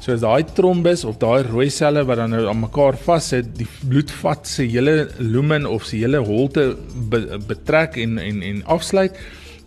So 0.02 0.10
as 0.10 0.24
daai 0.24 0.42
trombus 0.56 1.04
of 1.06 1.20
daai 1.22 1.44
rooi 1.46 1.68
selle 1.70 2.02
wat 2.08 2.18
dan 2.18 2.32
nou 2.34 2.40
aan 2.50 2.58
mekaar 2.58 2.96
vassit, 2.98 3.52
die 3.54 3.68
bloedvat 3.86 4.48
se 4.50 4.64
hele 4.66 5.04
lumen 5.20 5.68
of 5.70 5.84
se 5.86 6.00
hele 6.00 6.18
holte 6.26 6.72
be, 7.12 7.20
betrek 7.46 8.00
en 8.02 8.18
en 8.18 8.40
en 8.48 8.64
afsluit, 8.76 9.20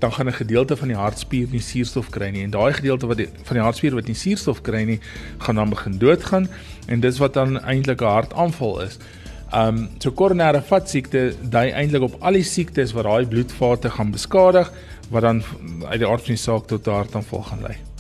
dan 0.03 0.11
gaan 0.11 0.27
'n 0.27 0.39
gedeelte 0.41 0.75
van 0.75 0.91
die 0.91 0.97
hartspier 0.97 1.47
nie 1.51 1.61
suurstof 1.61 2.09
kry 2.11 2.29
nie 2.31 2.43
en 2.43 2.51
daai 2.51 2.73
gedeelte 2.73 3.07
wat 3.07 3.17
die, 3.17 3.29
van 3.43 3.55
die 3.55 3.63
hartspier 3.63 3.95
wat 3.95 4.07
nie 4.07 4.15
suurstof 4.25 4.61
kry 4.61 4.83
nie, 4.83 4.99
gaan 5.39 5.55
dan 5.55 5.69
begin 5.69 5.97
doodgaan 5.97 6.49
en 6.87 6.99
dis 6.99 7.17
wat 7.17 7.33
dan 7.33 7.57
eintlik 7.63 8.01
'n 8.01 8.15
hartaanval 8.17 8.81
is. 8.81 8.99
Um 9.53 9.89
so 9.99 10.11
koronêre 10.11 10.61
vatsiekte 10.61 11.33
dui 11.49 11.71
eintlik 11.71 12.01
op 12.01 12.15
al 12.19 12.33
die 12.33 12.43
siektes 12.43 12.91
wat 12.91 13.05
daai 13.05 13.25
bloedvate 13.25 13.89
gaan 13.89 14.11
beskadig 14.11 14.71
wat 15.09 15.21
dan 15.21 15.43
uit 15.85 15.99
die 15.99 16.07
aard 16.07 16.25
van 16.27 16.35
die 16.35 16.43
saak 16.43 16.67
tot 16.67 16.87
'n 16.87 16.91
hartaanval 16.91 17.43
gaan 17.43 17.61
lei. 17.61 17.94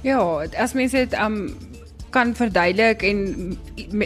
Ja, 0.00 0.46
as 0.56 0.72
mense 0.72 0.96
dit 0.96 1.18
um 1.20 1.50
kan 2.10 2.34
verduidelik 2.34 3.02
en 3.02 3.58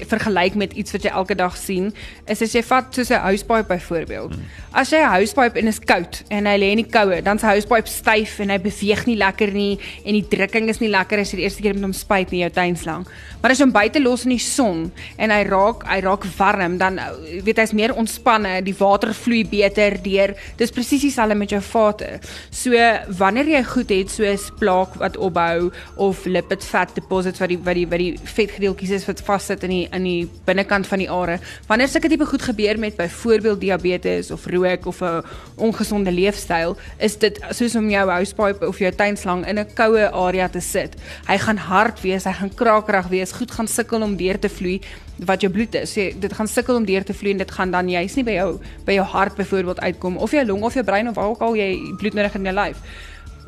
vergelyk 0.09 0.55
met 0.55 0.73
iets 0.73 0.93
wat 0.93 1.07
jy 1.07 1.11
elke 1.11 1.35
dag 1.35 1.57
sien, 1.57 1.91
is 2.31 2.43
as 2.45 2.55
jy 2.55 2.63
vat 2.63 2.95
soos 2.95 3.11
'n 3.11 3.21
housepipe 3.21 3.69
byvoorbeeld. 3.69 4.35
Hmm. 4.35 4.45
As 4.73 4.91
jy 4.91 4.99
'n 4.99 5.11
housepipe 5.11 5.59
en 5.59 5.67
is 5.67 5.79
koud 5.79 6.23
en 6.29 6.47
hy 6.47 6.57
lê 6.59 6.71
in 6.73 6.83
die 6.83 6.91
koue, 6.91 7.23
dan 7.23 7.39
se 7.39 7.47
housepipe 7.47 7.89
styf 7.89 8.39
en 8.41 8.51
hy 8.51 8.59
beweeg 8.59 9.07
nie 9.07 9.17
lekker 9.17 9.53
nie 9.53 9.79
en 10.05 10.13
die 10.13 10.27
drukking 10.29 10.69
is 10.69 10.81
nie 10.81 10.89
lekker 10.89 11.19
as 11.19 11.31
jy 11.31 11.37
die 11.37 11.45
eerste 11.45 11.63
keer 11.63 11.75
met 11.75 11.83
hom 11.83 11.93
spuit 11.93 12.33
in 12.33 12.39
jou 12.39 12.51
tuinslang. 12.51 13.07
Maar 13.43 13.51
as 13.51 13.59
jy 13.59 13.65
hom 13.65 13.73
buite 13.73 14.01
los 14.01 14.25
in 14.25 14.31
die 14.31 14.39
son 14.39 14.93
en 15.19 15.31
hy 15.31 15.43
raak 15.45 15.85
hy 15.85 16.01
raak 16.01 16.25
warm, 16.39 16.79
dan 16.79 17.01
weet 17.45 17.59
hy's 17.59 17.73
meer 17.73 17.95
ontspanne, 17.95 18.63
die 18.65 18.75
water 18.79 19.13
vloei 19.15 19.45
beter 19.45 20.03
deur. 20.03 20.35
Dis 20.57 20.71
presies 20.71 21.03
dieselfde 21.03 21.35
met 21.35 21.51
jou 21.51 21.61
vate. 21.61 22.21
So 22.51 22.73
wanneer 23.19 23.47
jy 23.47 23.63
goed 23.65 23.91
het 23.91 24.11
soos 24.11 24.51
plaak 24.59 24.95
wat 25.01 25.17
opbou 25.17 25.71
of 25.97 26.25
lipid 26.27 26.65
fat 26.65 26.95
deposits 26.95 27.41
wat 27.43 27.53
die 27.53 27.59
wat 27.59 27.77
die 27.77 27.87
wat 27.95 28.03
die 28.03 28.31
vetgedeeltjies 28.35 28.93
is 28.99 29.07
wat 29.09 29.23
vassit 29.25 29.65
in 29.67 29.73
die 29.73 29.85
in 29.95 30.07
die 30.07 30.27
binnekant 30.49 30.89
van 30.91 31.03
die 31.03 31.09
are. 31.11 31.39
Wanneer 31.69 31.91
sulke 31.93 32.11
tipe 32.11 32.27
goed 32.29 32.43
gebeur 32.43 32.79
met 32.81 32.97
byvoorbeeld 32.99 33.61
diabetes 33.63 34.31
of 34.35 34.47
rook 34.51 34.87
of 34.91 35.01
'n 35.03 35.23
ongesonde 35.57 36.13
leefstyl, 36.13 36.77
is 36.99 37.17
dit 37.19 37.39
soos 37.51 37.75
om 37.77 37.91
jou 37.91 38.09
housepipe 38.11 38.67
of 38.67 38.79
jou 38.79 38.91
tuinslang 38.91 39.47
in 39.47 39.59
'n 39.59 39.67
koue 39.75 40.11
area 40.11 40.49
te 40.49 40.61
sit. 40.61 40.97
Hy 41.27 41.39
gaan 41.39 41.57
hard 41.57 42.01
wees, 42.01 42.25
hy 42.25 42.33
gaan 42.33 42.55
krakerig 42.55 43.09
wees, 43.09 43.33
goed 43.33 43.51
gaan 43.51 43.69
sukkel 43.69 44.03
om 44.03 44.17
deur 44.17 44.39
te 44.39 44.49
vloei 44.49 44.81
wat 45.25 45.41
jou 45.41 45.53
bloed 45.53 45.75
is. 45.75 45.93
So, 45.93 46.11
dit 46.19 46.33
gaan 46.33 46.49
sukkel 46.49 46.77
om 46.77 46.85
deur 46.85 47.05
te 47.05 47.15
vloei 47.15 47.33
en 47.33 47.39
dit 47.39 47.51
gaan 47.51 47.71
dan 47.71 47.89
juist 47.89 48.17
nie 48.17 48.25
by 48.25 48.33
jou 48.33 48.61
by 48.85 48.93
jou 48.93 49.07
hart 49.07 49.35
byvoorbeeld 49.37 49.81
uitkom 49.81 50.17
of 50.17 50.31
jou 50.31 50.47
long 50.47 50.63
of 50.63 50.75
jou 50.75 50.85
brein 50.85 51.09
of 51.09 51.15
waar 51.15 51.29
ook 51.29 51.41
al 51.41 51.55
jy 51.55 51.79
bloed 51.99 52.15
nodig 52.15 52.35
in 52.35 52.45
jou 52.45 52.55
lyf. 52.55 52.77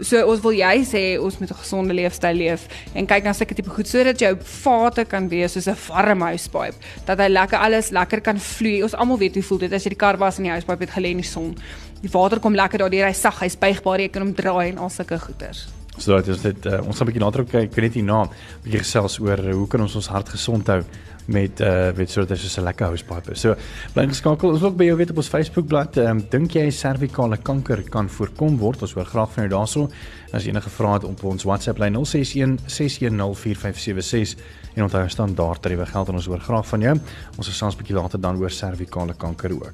So 0.04 0.20
ons 0.28 0.42
wil 0.44 0.52
jy 0.58 0.82
sê 0.84 1.02
ons 1.16 1.38
moet 1.40 1.50
'n 1.50 1.56
gesonde 1.56 1.94
leefstyl 1.94 2.36
leef 2.36 2.68
en 2.94 3.06
kyk 3.06 3.24
na 3.24 3.32
sulke 3.32 3.54
tipe 3.54 3.70
goed 3.70 3.88
sodat 3.88 4.18
jou 4.18 4.36
vate 4.36 5.04
kan 5.08 5.28
wees 5.28 5.52
soos 5.52 5.68
'n 5.68 5.76
warm 5.88 6.20
housepipe 6.20 6.76
dat 7.06 7.18
hy 7.18 7.28
lekker 7.28 7.58
alles 7.58 7.90
lekker 7.90 8.20
kan 8.20 8.36
vloei. 8.36 8.82
Ons 8.82 8.94
almal 8.94 9.18
weet 9.18 9.34
hoe 9.34 9.42
voel 9.42 9.58
dit 9.58 9.72
as 9.72 9.84
jy 9.84 9.90
die 9.90 9.96
kar 9.96 10.18
was 10.18 10.38
in 10.38 10.44
die 10.44 10.52
housepipe 10.52 10.84
het 10.84 10.90
gelê 10.90 11.10
in 11.10 11.22
die 11.22 11.24
son. 11.24 11.56
Die 12.02 12.10
water 12.10 12.40
kom 12.40 12.54
lekker 12.54 12.78
daardeur, 12.78 13.06
hy 13.06 13.12
sag, 13.12 13.40
hy's 13.40 13.56
buigbaar, 13.56 14.00
jy 14.00 14.08
kan 14.08 14.22
hom 14.22 14.34
draai 14.34 14.68
en 14.68 14.78
al 14.78 14.90
sulke 14.90 15.18
goeters. 15.18 15.68
So 15.98 16.16
dit 16.16 16.28
is 16.28 16.42
dit 16.42 16.66
uh, 16.66 16.86
ons 16.86 16.96
gaan 16.96 17.06
'n 17.06 17.12
bietjie 17.12 17.24
later 17.24 17.44
kyk, 17.44 17.70
ek 17.70 17.74
weet 17.74 17.94
nie 17.94 18.02
naam, 18.02 18.28
'n 18.28 18.64
bietjie 18.64 18.84
gesels 18.84 19.18
oor 19.18 19.38
uh, 19.38 19.54
hoe 19.54 19.66
kan 19.66 19.80
ons 19.80 19.96
ons 19.96 20.08
hart 20.08 20.28
gesond 20.28 20.66
hou 20.66 20.82
met 21.26 21.60
uh 21.60 21.88
weet 21.96 22.10
sodat 22.10 22.28
dit 22.28 22.38
so 22.38 22.60
'n 22.60 22.64
lekker 22.64 22.86
housepipe. 22.86 23.34
So 23.34 23.54
bly 23.92 24.06
geskakel. 24.06 24.50
Ons 24.50 24.60
wil 24.60 24.70
ook 24.70 24.76
by 24.76 24.84
jou 24.84 24.96
weet 24.96 25.10
op 25.10 25.16
ons 25.16 25.28
Facebookblad, 25.28 25.96
ehm 25.96 26.10
um, 26.10 26.26
dink 26.30 26.52
jy 26.52 26.70
servikale 26.70 27.36
kanker 27.36 27.82
kan 27.88 28.08
voorkom 28.08 28.58
word? 28.58 28.82
Ons 28.82 28.92
hoor 28.92 29.04
graag 29.04 29.32
van 29.32 29.48
jou 29.48 29.48
daaroor. 29.48 29.90
As 30.32 30.44
enige 30.46 30.70
vrae 30.70 30.92
het 30.92 31.04
op 31.04 31.24
ons 31.24 31.42
WhatsApp 31.42 31.78
lyn 31.78 31.96
061 32.04 32.58
6104576 32.66 34.40
en 34.74 34.82
onthou 34.82 35.08
standaard 35.08 35.62
tariewe 35.62 35.86
geld 35.86 36.08
en 36.08 36.14
ons 36.14 36.26
hoor 36.26 36.40
graag 36.40 36.66
van 36.66 36.80
jou. 36.80 37.00
Ons 37.36 37.48
gesels 37.48 37.74
'n 37.74 37.78
bietjie 37.78 37.96
later 37.96 38.20
dan 38.20 38.36
oor 38.36 38.50
servikale 38.50 39.14
kanker 39.14 39.52
ook. 39.52 39.72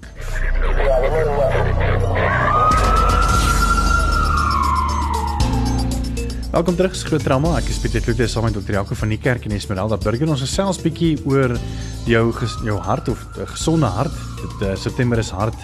Welkom 6.53 6.75
terug 6.77 6.93
by 6.93 6.99
Groot 7.09 7.23
Trauma. 7.25 7.51
Ek 7.57 7.71
is 7.73 7.79
Pieter 7.81 8.03
Kloete 8.05 8.27
saam 8.29 8.45
met 8.45 8.53
Dr. 8.53 8.75
Jaco 8.75 8.93
van 9.01 9.09
die 9.09 9.17
kerk 9.17 9.47
en 9.49 9.55
Esmeralda 9.57 9.97
Burger. 9.97 10.29
Ons 10.29 10.43
gesels 10.45 10.77
bietjie 10.85 11.15
oor 11.25 11.55
jou 12.05 12.25
jou 12.67 12.75
hart 12.85 13.09
of 13.09 13.23
uh, 13.39 13.47
gesonde 13.55 13.89
hart. 13.89 14.19
Dit 14.37 14.65
uh, 14.67 14.75
September 14.77 15.17
is 15.23 15.31
hart 15.33 15.57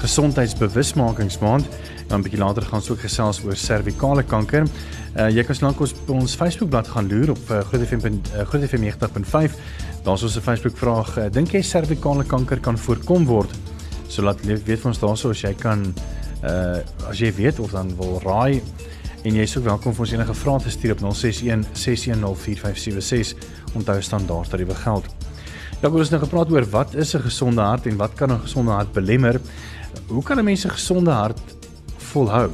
gesondheidsbewusmakingsmaand. 0.00 1.68
Dan 2.08 2.22
'n 2.22 2.24
bietjie 2.24 2.40
later 2.40 2.64
gaan 2.64 2.80
ons 2.80 2.88
ook 2.88 3.04
gesels 3.04 3.42
oor 3.44 3.52
servikale 3.52 4.24
kanker. 4.24 4.64
Uh, 4.64 5.28
jy 5.28 5.44
kan 5.44 5.60
lank 5.60 5.80
ons 5.84 5.92
op 5.92 6.08
ons 6.16 6.34
Facebookblad 6.34 6.88
gaan 6.88 7.12
loer 7.12 7.36
op 7.36 7.50
uh, 7.50 7.60
Groot 7.60 7.84
FM 7.84 8.00
uh, 8.08 8.48
Groot 8.48 8.64
FM 8.64 8.88
90.5. 8.88 9.60
Daar's 10.08 10.22
ons 10.24 10.36
'n 10.36 10.40
Facebook 10.40 10.76
vraag. 10.76 11.18
Uh, 11.18 11.28
Dink 11.28 11.52
jy 11.52 11.60
servikale 11.60 12.24
kanker 12.24 12.60
kan 12.60 12.78
voorkom 12.78 13.26
word? 13.26 13.52
So 14.08 14.22
laat 14.22 14.40
weet 14.40 14.80
vir 14.80 14.88
ons 14.88 15.04
daarso 15.04 15.36
as 15.36 15.44
jy 15.44 15.52
kan 15.52 15.92
uh 16.40 16.80
as 17.10 17.20
jy 17.20 17.28
weet 17.28 17.60
of 17.60 17.72
dan 17.76 17.92
wil 17.96 18.16
raai 18.24 18.62
en 19.22 19.34
jy 19.36 19.44
is 19.44 19.56
ook 19.58 19.66
welkom 19.66 19.94
vir 19.96 20.04
ons 20.06 20.12
enige 20.14 20.34
vrae 20.34 20.62
te 20.64 20.70
stuur 20.72 20.94
op 20.94 21.02
061 21.04 21.66
6104576 21.76 23.74
onthou 23.76 23.98
standaard 24.02 24.48
tariewe 24.50 24.76
geld. 24.80 25.10
Ja, 25.80 25.88
ons 25.88 26.08
het 26.08 26.14
nou 26.14 26.22
gepraat 26.22 26.52
oor 26.52 26.66
wat 26.72 26.94
is 26.94 27.14
'n 27.14 27.26
gesonde 27.26 27.60
hart 27.60 27.86
en 27.86 27.96
wat 27.96 28.14
kan 28.14 28.32
'n 28.32 28.40
gesonde 28.40 28.70
hart 28.70 28.92
belemmer? 28.92 29.40
Hoe 30.06 30.22
kan 30.22 30.38
'n 30.38 30.44
mens 30.44 30.64
'n 30.64 30.70
gesonde 30.70 31.10
hart 31.10 31.40
volhou 31.96 32.50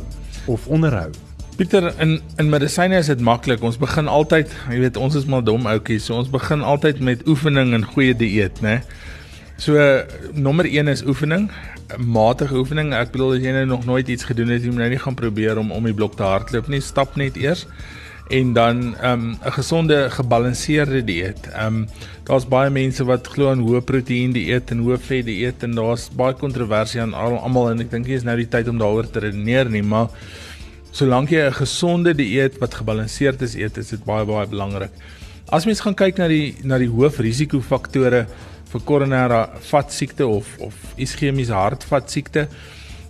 of 0.46 0.66
onderhou? 0.66 1.10
Pieter 1.56 1.94
in 2.00 2.20
in 2.36 2.48
medisyne 2.48 2.96
is 2.96 3.06
dit 3.06 3.20
maklik. 3.20 3.62
Ons 3.62 3.78
begin 3.78 4.08
altyd, 4.08 4.50
jy 4.68 4.78
weet, 4.78 4.96
ons 4.96 5.14
is 5.14 5.24
maar 5.24 5.44
dom 5.44 5.66
ouetjies, 5.66 6.04
so 6.04 6.14
ons 6.14 6.30
begin 6.30 6.62
altyd 6.62 7.00
met 7.00 7.26
oefening 7.26 7.72
en 7.74 7.84
goeie 7.84 8.16
dieet, 8.16 8.60
né? 8.60 8.82
So 9.58 9.72
nommer 10.32 10.64
1 10.64 10.88
is 10.88 11.02
oefening 11.04 11.50
matige 11.98 12.56
oefening. 12.58 12.92
Ek 12.96 13.12
bedoel 13.14 13.36
as 13.36 13.44
jy 13.44 13.52
nou 13.54 13.66
nog 13.76 13.86
nooit 13.86 14.08
iets 14.10 14.26
gedoen 14.28 14.50
het, 14.54 14.64
jy 14.64 14.72
moet 14.72 14.84
nou 14.84 14.90
nie 14.96 15.02
gaan 15.02 15.18
probeer 15.18 15.60
om 15.60 15.70
om 15.74 15.86
die 15.86 15.94
blok 15.96 16.16
te 16.18 16.26
hardloop 16.26 16.70
nie. 16.72 16.82
Stap 16.84 17.16
net 17.20 17.38
eers 17.40 17.66
en 18.34 18.52
dan 18.56 18.96
ehm, 18.96 19.20
'n 19.30 19.38
um, 19.46 19.52
gesonde 19.54 20.10
gebalanseerde 20.10 21.04
dieet. 21.04 21.46
Ehm 21.52 21.66
um, 21.66 21.88
daar's 22.26 22.46
baie 22.48 22.70
mense 22.70 23.04
wat 23.04 23.26
glo 23.26 23.50
aan 23.50 23.62
hoë 23.62 23.84
proteïen 23.86 24.32
dieet 24.34 24.70
en 24.70 24.82
hoë 24.82 24.98
vet 24.98 25.26
dieet 25.26 25.62
en 25.62 25.74
daar's 25.74 26.08
baie 26.10 26.34
kontroversie 26.34 27.00
aan 27.00 27.14
almal 27.14 27.70
en 27.70 27.80
ek 27.80 27.90
dink 27.90 28.06
dis 28.06 28.24
nou 28.24 28.36
die 28.36 28.48
tyd 28.48 28.68
om 28.68 28.78
daaroor 28.78 29.10
te 29.10 29.20
redeneer 29.20 29.70
nie, 29.70 29.82
maar 29.82 30.08
solank 30.90 31.30
jy 31.30 31.46
'n 31.46 31.52
gesonde 31.52 32.14
dieet 32.14 32.58
wat 32.58 32.74
gebalanseerd 32.74 33.42
is 33.42 33.54
eet, 33.54 33.78
is 33.78 33.88
dit 33.88 34.04
baie 34.04 34.24
baie 34.24 34.46
belangrik. 34.46 34.90
As 35.48 35.64
mens 35.64 35.80
gaan 35.80 35.94
kyk 35.94 36.18
na 36.18 36.28
die 36.28 36.56
na 36.64 36.78
die 36.78 36.90
hoofrisikofaktore 36.90 38.26
vir 38.72 38.82
koronêre 38.88 39.40
vatsiekte 39.70 40.26
of 40.26 40.48
of 40.60 40.74
iskemiese 40.96 41.54
hartvatsiekte, 41.54 42.48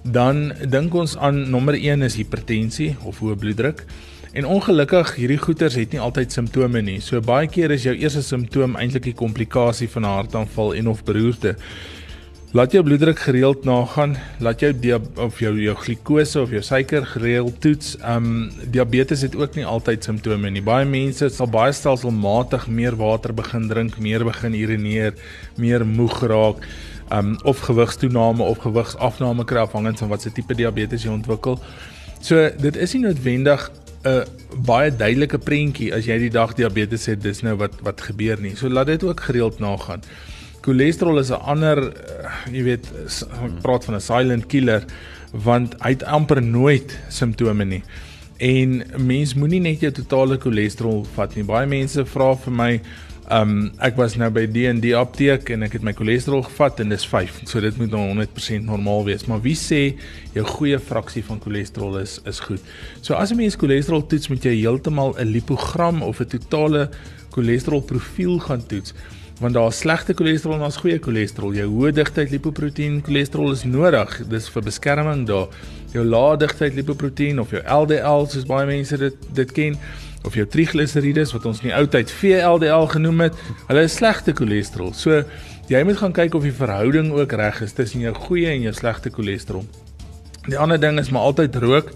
dan 0.03 0.53
dink 0.71 0.95
ons 0.95 1.17
aan 1.17 1.51
nommer 1.51 1.75
1 1.75 2.03
is 2.07 2.19
hipertensie 2.21 2.95
of 3.05 3.19
hoë 3.21 3.39
bloeddruk. 3.43 3.85
En 4.37 4.47
ongelukkig 4.47 5.15
hierdie 5.17 5.41
goeters 5.41 5.79
het 5.81 5.95
nie 5.95 6.01
altyd 6.03 6.33
simptome 6.33 6.83
nie. 6.85 6.99
So 7.01 7.23
baie 7.25 7.49
keer 7.49 7.73
is 7.73 7.87
jou 7.87 7.95
eerste 7.97 8.23
simptoom 8.23 8.77
eintlik 8.77 9.07
'n 9.07 9.15
komplikasie 9.15 9.89
van 9.89 10.03
'n 10.05 10.17
hartaanval 10.17 10.75
en 10.75 10.89
of 10.89 11.05
beroerte. 11.05 11.57
Laat 12.57 12.73
jou 12.73 12.81
bloeddruk 12.81 13.19
gereeld 13.21 13.67
nagaan, 13.69 14.15
laat 14.41 14.63
jou 14.63 14.71
of 15.21 15.41
jou 15.43 15.51
jou 15.61 15.75
glikose 15.77 16.41
of 16.41 16.53
jou 16.55 16.63
suiker 16.65 17.05
gereeld 17.05 17.59
toets. 17.61 17.97
Um 18.01 18.49
diabetes 18.73 19.21
het 19.27 19.35
ook 19.37 19.59
nie 19.59 19.65
altyd 19.67 20.07
simptome 20.07 20.49
nie. 20.51 20.63
Baie 20.65 20.87
mense 20.89 21.29
sal 21.35 21.51
baie 21.53 21.75
stelselmatig 21.77 22.65
meer 22.73 22.95
water 22.97 23.35
begin 23.37 23.67
drink, 23.69 23.99
meer 24.01 24.25
begin 24.25 24.57
urineer, 24.57 25.13
meer 25.61 25.85
moeg 25.85 26.23
raak, 26.33 26.63
um 27.13 27.35
of 27.45 27.61
gewigstoename 27.67 28.47
of 28.47 28.63
gewigsafname 28.65 29.45
kry 29.45 29.67
afhangend 29.67 30.01
van 30.01 30.15
watse 30.15 30.33
tipe 30.33 30.57
diabetes 30.57 31.05
jy 31.05 31.13
ontwikkel. 31.13 31.59
So 32.25 32.47
dit 32.57 32.77
is 32.77 32.95
nie 32.97 33.03
noodwendig 33.03 33.67
'n 34.07 34.25
baie 34.65 34.97
duidelike 34.97 35.43
prentjie 35.45 35.93
as 35.93 36.07
jy 36.07 36.19
die 36.25 36.33
dag 36.33 36.55
diabetes 36.55 37.05
het, 37.07 37.21
dis 37.21 37.43
nou 37.43 37.57
wat 37.57 37.77
wat 37.83 38.01
gebeur 38.01 38.41
nie. 38.41 38.57
So 38.57 38.69
laat 38.69 38.87
dit 38.87 39.05
ook 39.05 39.21
gereeld 39.21 39.61
nagaan. 39.61 40.01
Cholesterol 40.67 41.21
is 41.23 41.31
'n 41.31 41.43
ander 41.47 41.79
uh, 41.79 42.33
jy 42.51 42.63
weet 42.67 42.87
ek 43.45 43.61
praat 43.63 43.85
van 43.87 43.95
'n 43.95 44.01
silent 44.01 44.47
killer 44.51 44.83
want 45.33 45.77
hy 45.83 45.91
het 45.95 46.03
amper 46.03 46.43
nooit 46.43 46.99
simptome 47.09 47.65
nie. 47.65 47.83
En 48.39 48.83
mens 48.99 49.35
moenie 49.35 49.61
net 49.61 49.81
jou 49.81 49.93
totale 49.93 50.39
cholesterol 50.39 51.05
vat 51.15 51.35
nie. 51.37 51.45
Baie 51.45 51.67
mense 51.67 52.05
vra 52.05 52.35
vir 52.35 52.53
my 52.53 52.73
Um 53.27 53.73
ek 53.83 53.97
was 53.99 54.15
nou 54.15 54.29
by 54.31 54.45
D&D 54.47 54.93
apteek 54.95 55.49
en 55.51 55.67
ek 55.67 55.73
het 55.73 55.83
my 55.83 55.91
cholesterol 55.99 56.45
gevat 56.47 56.79
en 56.85 56.93
dis 56.95 57.07
5. 57.11 57.41
So 57.51 57.59
dit 57.61 57.75
moet 57.81 57.91
nou 57.91 58.05
100% 58.13 58.69
normaal 58.69 59.03
wees. 59.09 59.25
Maar 59.27 59.41
wie 59.43 59.57
sê 59.59 59.99
jou 60.37 60.45
goeie 60.47 60.79
fraksie 60.79 61.25
van 61.27 61.41
cholesterol 61.43 61.99
is 61.99 62.21
is 62.25 62.39
goed. 62.41 62.63
So 63.03 63.15
as 63.15 63.33
'n 63.33 63.37
mens 63.37 63.57
cholesterol 63.59 64.07
toets, 64.07 64.29
moet 64.29 64.45
jy 64.45 64.55
heeltemal 64.63 65.17
'n 65.19 65.27
lipogram 65.27 66.03
of 66.03 66.21
'n 66.21 66.39
totale 66.39 66.89
cholesterol 67.35 67.83
profiel 67.83 68.39
gaan 68.39 68.63
toets 68.67 68.95
want 69.41 69.55
daar 69.55 69.69
is 69.69 69.79
slegte 69.79 70.15
cholesterol 70.17 70.57
en 70.57 70.65
daar's 70.65 70.79
goeie 70.81 70.99
cholesterol. 71.03 71.53
Jou 71.57 71.67
hoë 71.69 71.93
digtheid 71.97 72.33
lipoproteïen 72.33 73.03
cholesterol 73.05 73.53
is 73.53 73.65
nodig. 73.69 74.15
Dis 74.31 74.49
vir 74.53 74.65
beskerming 74.65 75.27
daar. 75.29 75.53
Jou 75.93 76.05
lae 76.05 76.37
digtheid 76.41 76.77
lipoproteïen 76.79 77.41
of 77.41 77.53
jou 77.53 77.61
LDL 77.61 78.29
soos 78.33 78.49
baie 78.49 78.67
mense 78.69 78.97
dit 79.01 79.27
dit 79.37 79.53
ken 79.59 79.77
of 80.27 80.35
jou 80.35 80.47
trigliserides 80.51 81.33
wat 81.37 81.45
ons 81.47 81.61
in 81.63 81.71
die 81.71 81.77
ou 81.77 81.85
tyd 81.91 82.11
VLDL 82.11 82.89
genoem 82.97 83.27
het, 83.29 83.43
hulle 83.69 83.85
is 83.87 83.95
slegte 84.01 84.35
cholesterol. 84.37 84.93
So 84.97 85.23
jy 85.71 85.83
moet 85.87 86.01
gaan 86.01 86.15
kyk 86.17 86.35
of 86.35 86.47
die 86.47 86.55
verhouding 86.55 87.13
ook 87.15 87.37
reg 87.39 87.61
is 87.63 87.77
tussen 87.77 88.03
jou 88.03 88.15
goeie 88.27 88.51
en 88.51 88.65
jou 88.67 88.75
slegte 88.75 89.13
cholesterol. 89.15 89.67
Die 90.47 90.59
ander 90.59 90.81
ding 90.81 90.99
is 91.03 91.13
maar 91.15 91.29
altyd 91.31 91.59
rook. 91.63 91.93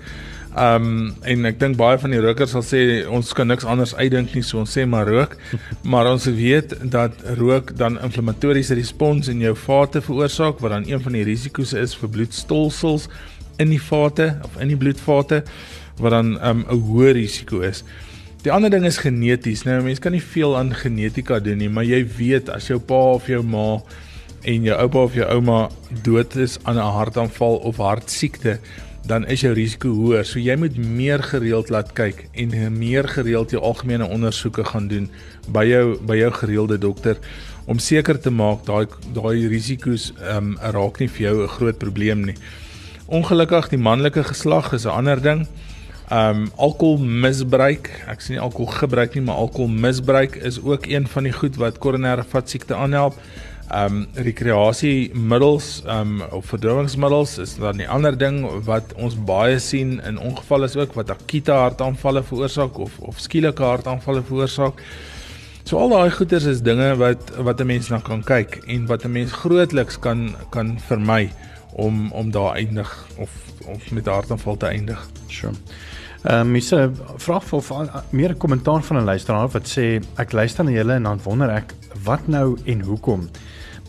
Ehm 0.50 0.86
um, 0.86 1.10
en 1.22 1.46
ek 1.46 1.60
dink 1.60 1.76
baie 1.78 1.98
van 2.02 2.10
die 2.10 2.18
rokers 2.18 2.50
sal 2.56 2.64
sê 2.66 2.80
ons 3.06 3.28
kan 3.38 3.46
niks 3.46 3.62
anders 3.62 3.92
uitdink 3.94 4.32
nie, 4.34 4.42
so 4.42 4.58
ons 4.58 4.72
sê 4.74 4.82
maar 4.82 5.06
rook. 5.06 5.36
maar 5.92 6.10
ons 6.10 6.26
weet 6.26 6.74
dat 6.90 7.14
rook 7.38 7.70
dan 7.78 8.00
inflammatoriese 8.02 8.74
respons 8.74 9.30
in 9.30 9.44
jou 9.44 9.54
vate 9.54 10.02
veroorsaak 10.02 10.58
wat 10.58 10.74
dan 10.74 10.88
een 10.90 11.02
van 11.04 11.14
die 11.14 11.22
risiko's 11.28 11.72
is 11.78 11.94
vir 11.94 12.10
bloedstolsels 12.16 13.06
in 13.62 13.70
die 13.70 13.82
vate 13.82 14.32
of 14.42 14.58
in 14.58 14.74
die 14.74 14.80
bloedvate 14.80 15.44
wat 16.00 16.16
dan 16.16 16.34
ehm, 16.40 16.64
'n 16.66 16.74
um, 16.74 16.82
hoë 16.88 17.14
risiko 17.20 17.60
is. 17.60 17.84
Die 18.42 18.52
ander 18.52 18.70
ding 18.70 18.84
is 18.88 18.98
geneties. 18.98 19.62
Nou 19.64 19.82
mense 19.84 20.00
kan 20.00 20.12
nie 20.12 20.24
veel 20.24 20.56
aan 20.56 20.74
genetika 20.74 21.38
doen 21.38 21.58
nie, 21.58 21.68
maar 21.68 21.84
jy 21.84 22.02
weet 22.16 22.48
as 22.50 22.66
jou 22.66 22.80
pa 22.80 23.00
of 23.14 23.26
jou 23.28 23.42
ma 23.42 23.82
en 24.42 24.62
jou 24.64 24.76
oupa 24.80 24.98
of 24.98 25.14
jou 25.14 25.26
ouma 25.28 25.68
dood 26.02 26.36
is 26.36 26.58
aan 26.64 26.76
'n 26.76 26.92
hartaanval 26.96 27.56
of 27.56 27.76
hartsiekte, 27.76 28.58
dan 29.06 29.26
is 29.26 29.40
jou 29.40 29.52
risiko 29.54 29.88
hoër. 29.88 30.24
So 30.24 30.38
jy 30.38 30.56
moet 30.56 30.76
meer 30.76 31.22
gereeld 31.22 31.70
laat 31.70 31.92
kyk 31.92 32.26
en 32.34 32.78
meer 32.78 33.08
gereeld 33.08 33.50
jou 33.50 33.62
algemene 33.62 34.08
ondersoeke 34.08 34.64
gaan 34.64 34.88
doen 34.88 35.08
by 35.48 35.64
jou 35.64 35.84
by 36.06 36.16
jou 36.16 36.32
gereelde 36.32 36.78
dokter 36.78 37.18
om 37.66 37.78
seker 37.78 38.18
te 38.20 38.30
maak 38.30 38.66
daai 38.66 38.86
daai 39.14 39.48
risiko's 39.48 40.10
ehm 40.18 40.52
um, 40.52 40.58
raak 40.76 41.00
nie 41.00 41.08
vir 41.08 41.26
jou 41.26 41.42
'n 41.42 41.54
groot 41.56 41.78
probleem 41.78 42.24
nie. 42.24 42.36
Ongelukkig 43.06 43.68
die 43.68 43.78
manlike 43.78 44.24
geslag 44.24 44.72
is 44.72 44.86
'n 44.86 44.96
ander 44.98 45.22
ding. 45.22 45.46
Um 46.10 46.50
alkoholmisbruik, 46.56 47.86
ek 48.10 48.22
sê 48.22 48.34
nie 48.34 48.40
alkohol 48.42 48.72
gebruik 48.82 49.14
nie, 49.14 49.22
maar 49.22 49.36
alkoholmisbruik 49.44 50.36
is 50.42 50.58
ook 50.62 50.86
een 50.86 51.06
van 51.06 51.22
die 51.22 51.32
goed 51.32 51.56
wat 51.56 51.78
koronêre 51.78 52.24
vatsiekte 52.26 52.74
aanhelp. 52.74 53.14
Um 53.70 54.06
rekreasiemiddels 54.14 55.82
um 55.86 56.22
of 56.34 56.46
verdowingsmiddels 56.50 57.38
is 57.38 57.54
dan 57.54 57.78
'n 57.78 57.86
ander 57.86 58.18
ding 58.18 58.64
wat 58.64 58.92
ons 58.96 59.14
baie 59.14 59.58
sien 59.58 60.00
in 60.02 60.18
ongevalle 60.18 60.64
is 60.64 60.76
ook 60.76 60.92
wat 60.94 61.10
akute 61.10 61.52
hartaanvalle 61.52 62.22
veroorsaak 62.22 62.78
of 62.78 62.98
of 62.98 63.20
skielike 63.20 63.62
hartaanvalle 63.62 64.22
veroorsaak. 64.22 64.82
So 65.64 65.78
al 65.78 65.88
daai 65.88 66.10
goeters 66.10 66.44
is 66.44 66.62
dinge 66.62 66.96
wat 66.96 67.30
wat 67.36 67.60
'n 67.60 67.66
mens 67.66 67.88
na 67.88 67.98
kan 67.98 68.22
kyk 68.22 68.58
en 68.66 68.86
wat 68.86 69.04
'n 69.04 69.12
mens 69.12 69.32
grootliks 69.32 69.98
kan 69.98 70.34
kan 70.50 70.78
vermy 70.88 71.30
om 71.72 72.12
om 72.12 72.30
daar 72.30 72.54
eindig 72.54 73.06
of 73.16 73.30
of 73.66 73.90
met 73.90 74.06
hartaanval 74.06 74.56
te 74.56 74.66
eindig. 74.66 75.08
Sure. 75.28 75.54
Ehm 76.22 76.48
um, 76.48 76.54
is 76.54 76.72
'n 76.72 76.96
vraag 77.16 77.44
vir 77.44 78.02
meer 78.10 78.34
kommentaar 78.34 78.82
van 78.82 78.96
'n 78.96 79.04
luisteraar 79.04 79.48
wat 79.48 79.78
sê 79.78 80.02
ek 80.16 80.32
luister 80.32 80.64
na 80.64 80.70
julle 80.70 80.92
en 80.92 81.02
dan 81.02 81.20
wonder 81.22 81.50
ek 81.50 81.74
wat 82.04 82.26
nou 82.28 82.58
en 82.64 82.80
hoekom. 82.80 83.28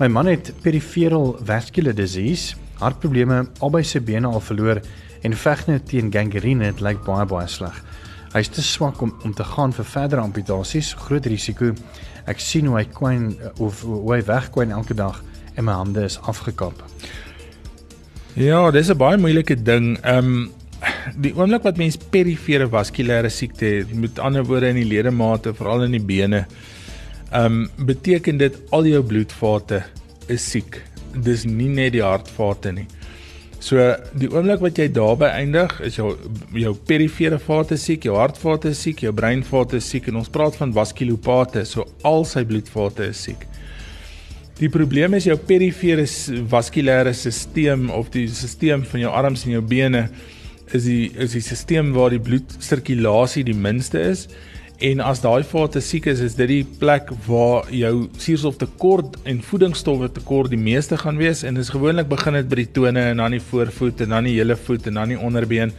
My 0.01 0.07
man 0.09 0.25
het 0.25 0.47
peripheral 0.63 1.35
vascular 1.45 1.93
disease, 1.93 2.55
hartprobleme, 2.79 3.43
albei 3.61 3.83
sy 3.85 3.99
bene 4.01 4.25
al 4.25 4.41
verloor 4.41 4.79
en 5.21 5.35
veg 5.37 5.59
net 5.67 5.83
teen 5.91 6.07
gangrene, 6.09 6.71
dit 6.71 6.81
lyk 6.81 7.03
baie 7.05 7.27
baie 7.29 7.45
sleg. 7.45 7.75
Hy 8.33 8.41
is 8.41 8.49
te 8.49 8.63
swak 8.65 9.03
om 9.05 9.11
om 9.21 9.35
te 9.37 9.45
gaan 9.45 9.75
vir 9.77 9.85
verdere 9.85 10.23
amputasies, 10.23 10.95
groot 11.03 11.29
risiko. 11.29 11.69
Ek 12.25 12.41
sien 12.41 12.71
hoe 12.71 12.79
hy 12.79 12.87
kwyn 12.89 13.27
of 13.61 13.83
hoe 13.85 14.15
hy 14.15 14.23
wegkwyn 14.25 14.73
elke 14.73 14.97
dag 14.97 15.21
en 15.53 15.69
my 15.69 15.77
hande 15.83 16.07
is 16.09 16.17
afgekap. 16.25 16.81
Ja, 18.33 18.71
dis 18.71 18.89
'n 18.89 18.97
baie 18.97 19.21
moeilike 19.21 19.61
ding. 19.61 19.99
Ehm 20.01 20.17
um, 20.17 20.51
die 21.13 21.35
oomblik 21.37 21.61
wat 21.61 21.77
mens 21.77 21.97
perifere 21.97 22.65
vaskulêre 22.65 23.29
siekte 23.29 23.65
het, 23.65 23.93
met 23.93 24.17
ander 24.17 24.43
woorde 24.43 24.73
in 24.73 24.81
die 24.81 24.89
ledemate, 24.97 25.53
veral 25.53 25.83
in 25.83 25.91
die 25.91 26.01
bene, 26.01 26.47
ehm 27.31 27.45
um, 27.45 27.85
beteken 27.87 28.37
dit 28.37 28.57
al 28.75 28.87
jou 28.89 29.03
bloedvate 29.07 29.83
is 30.27 30.43
siek. 30.51 30.81
Dis 31.15 31.45
nie 31.47 31.69
net 31.71 31.93
die 31.95 32.03
hartvate 32.03 32.73
nie. 32.75 32.87
So 33.61 33.77
die 34.17 34.27
oomblik 34.31 34.59
wat 34.63 34.79
jy 34.81 34.87
daarby 34.91 35.29
eindig, 35.29 35.75
is 35.85 35.99
jou 35.99 36.15
jou 36.57 36.73
perifere 36.89 37.37
vate 37.39 37.77
siek, 37.77 38.07
jou 38.09 38.17
hartvate 38.17 38.73
siek, 38.75 39.03
jou 39.05 39.13
breinvate 39.13 39.79
siek 39.79 40.09
en 40.09 40.17
ons 40.23 40.31
praat 40.33 40.57
van 40.57 40.73
vaskulopate, 40.73 41.63
so 41.69 41.85
al 42.03 42.25
sy 42.25 42.43
bloedvate 42.47 43.11
is 43.13 43.21
siek. 43.29 43.45
Die 44.57 44.69
probleem 44.69 45.13
is 45.17 45.29
jou 45.29 45.37
perifere 45.37 46.07
vaskulêre 46.49 47.13
stelsel 47.15 47.87
of 47.95 48.09
die 48.13 48.27
stelsel 48.27 48.83
van 48.91 49.05
jou 49.05 49.13
arms 49.21 49.45
en 49.45 49.55
jou 49.55 49.63
bene 49.65 50.07
is 50.73 50.83
die 50.89 51.11
is 51.15 51.37
die 51.37 51.43
stelsel 51.45 51.93
waar 51.95 52.11
die 52.11 52.21
bloedsirkulasie 52.21 53.45
die 53.47 53.57
minste 53.57 54.01
is 54.11 54.27
en 54.81 55.01
as 55.05 55.19
daai 55.21 55.43
vate 55.45 55.81
siek 55.85 56.07
is 56.09 56.21
is 56.25 56.35
dit 56.37 56.49
die 56.49 56.63
plek 56.81 57.11
waar 57.27 57.67
jou 57.69 58.07
suurstoftekort 58.17 59.19
en 59.29 59.41
voedingsstowwe 59.45 60.07
tekort 60.15 60.49
die 60.49 60.59
meeste 60.59 60.97
gaan 60.97 61.19
wees 61.21 61.43
en 61.45 61.57
dit 61.57 61.65
is 61.65 61.73
gewoonlik 61.73 62.09
begin 62.09 62.39
dit 62.39 62.49
by 62.49 62.57
die 62.63 62.71
tone 62.77 63.03
en 63.11 63.21
dan 63.21 63.35
die 63.35 63.43
voorvoet 63.51 64.01
en 64.05 64.15
dan 64.15 64.29
die 64.29 64.33
hele 64.39 64.57
voet 64.57 64.89
en 64.89 64.97
dan 64.97 65.13
die 65.13 65.19
onderbeen. 65.21 65.73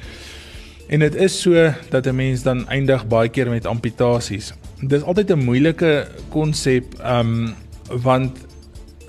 En 0.86 1.02
dit 1.02 1.16
is 1.26 1.34
so 1.40 1.72
dat 1.90 2.06
'n 2.06 2.14
mens 2.14 2.42
dan 2.42 2.68
eindig 2.68 3.06
baie 3.08 3.28
keer 3.28 3.50
met 3.50 3.66
amputasies. 3.66 4.52
Dit 4.80 5.00
is 5.00 5.02
altyd 5.02 5.30
'n 5.30 5.44
moeilike 5.44 6.06
konsep 6.28 6.94
um 7.04 7.54
want 8.02 8.38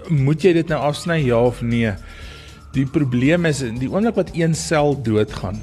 moet 0.10 0.42
jy 0.42 0.54
dit 0.54 0.68
nou 0.68 0.82
afsny 0.82 1.22
ja 1.26 1.38
of 1.38 1.62
nee? 1.62 1.94
Die 2.74 2.86
probleem 2.86 3.46
is 3.46 3.60
die 3.60 3.92
oomblik 3.92 4.16
wat 4.16 4.32
een 4.34 4.56
sel 4.56 5.02
doodgaan 5.02 5.62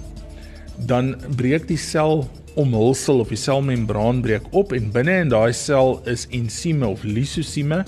dan 0.87 1.17
breek 1.37 1.67
die 1.69 1.79
sel 1.79 2.29
omhulsel 2.55 3.21
of 3.23 3.29
die 3.29 3.39
selmembraan 3.39 4.23
breek 4.25 4.47
op 4.57 4.73
en 4.73 4.91
binne 4.95 5.19
in 5.25 5.33
daai 5.33 5.53
sel 5.53 6.01
is 6.11 6.27
ensieme 6.35 6.89
of 6.89 7.05
lisosieme 7.05 7.85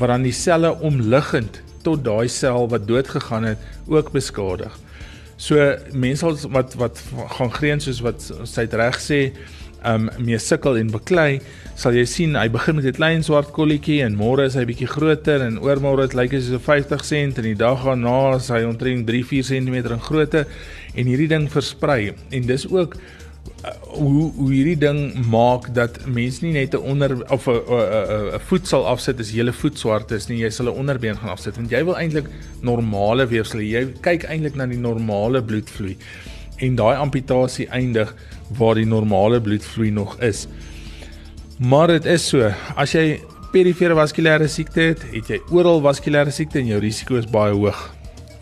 wat 0.00 0.08
dan 0.08 0.24
die 0.24 0.34
selle 0.36 0.72
omliggend 0.80 1.60
tot 1.84 2.04
daai 2.04 2.28
sel 2.28 2.68
wat 2.72 2.86
dood 2.88 3.08
gegaan 3.08 3.44
het 3.44 3.58
ook 3.88 4.12
beskadig. 4.12 4.72
So 5.40 5.56
mense 5.92 6.48
wat 6.52 6.76
wat 6.80 7.00
gaan 7.36 7.52
green 7.52 7.80
soos 7.80 8.02
wat 8.04 8.24
sy 8.44 8.66
reg 8.70 9.00
sê, 9.00 9.20
um 9.88 10.10
mee 10.20 10.38
sukkel 10.38 10.76
en 10.76 10.90
beklei, 10.92 11.40
sal 11.80 11.96
jy 11.96 12.04
sien 12.04 12.36
hy 12.36 12.48
begin 12.52 12.76
met 12.76 12.84
'n 12.84 12.92
klein 12.92 13.22
swart 13.24 13.52
kolletjie 13.56 14.02
en 14.04 14.16
môre 14.16 14.44
is 14.44 14.54
hy 14.54 14.64
bietjie 14.68 14.88
groter 14.88 15.40
en 15.40 15.56
oormôre 15.58 16.08
dit 16.08 16.14
lyk 16.14 16.34
asof 16.34 16.66
hy 16.68 16.82
50 16.82 17.00
cm 17.00 17.32
en 17.38 17.48
die 17.48 17.54
dag 17.54 17.84
daarna 17.84 18.36
is 18.36 18.48
hy 18.48 18.62
omtrent 18.64 19.06
3-4 19.08 19.48
cm 19.48 19.74
in 19.74 20.04
grootte 20.08 20.46
en 20.94 21.06
hierdie 21.06 21.28
ding 21.28 21.48
versprei 21.48 22.12
en 22.30 22.42
dis 22.46 22.66
ook 22.68 22.96
uh, 23.64 23.74
hoe 23.98 24.32
hoe 24.36 24.50
hierdie 24.52 24.78
ding 24.78 25.00
maak 25.30 25.70
dat 25.74 26.00
mense 26.06 26.44
nie 26.44 26.52
net 26.52 26.74
'n 26.74 26.82
onder 26.92 27.16
of 27.30 27.46
'n 27.48 27.60
'n 27.60 28.34
'n 28.34 28.40
voet 28.48 28.66
sal 28.66 28.86
afsit 28.86 29.20
as 29.20 29.30
hele 29.30 29.52
voet 29.52 29.78
swart 29.78 30.10
is 30.12 30.28
nie 30.28 30.40
jy 30.40 30.50
sal 30.50 30.66
'n 30.66 30.78
onderbeen 30.78 31.16
gaan 31.16 31.30
afsit 31.36 31.56
want 31.56 31.70
jy 31.70 31.84
wil 31.84 31.96
eintlik 31.96 32.28
normale 32.62 33.26
weefsel 33.26 33.60
jy 33.60 33.86
kyk 34.00 34.24
eintlik 34.24 34.54
na 34.56 34.66
die 34.66 34.78
normale 34.78 35.42
bloedvloei 35.42 35.96
en 36.60 36.76
daai 36.76 36.96
amputasie 36.96 37.68
eindig 37.68 38.12
waar 38.58 38.78
die 38.78 38.88
normale 38.88 39.40
bloedvloei 39.40 39.90
nog 39.90 40.16
is. 40.20 40.46
Maar 41.58 41.96
dit 41.96 42.06
is 42.16 42.28
so, 42.28 42.52
as 42.76 42.94
jy 42.96 43.20
perifere 43.52 43.96
vaskulêre 43.98 44.48
siekte 44.48 44.90
het, 44.92 45.02
het 45.14 45.32
jy 45.34 45.40
oral 45.54 45.82
vaskulêre 45.84 46.32
siekte 46.34 46.60
en 46.62 46.70
jou 46.74 46.80
risiko 46.82 47.18
is 47.20 47.28
baie 47.30 47.56
hoog 47.56 47.82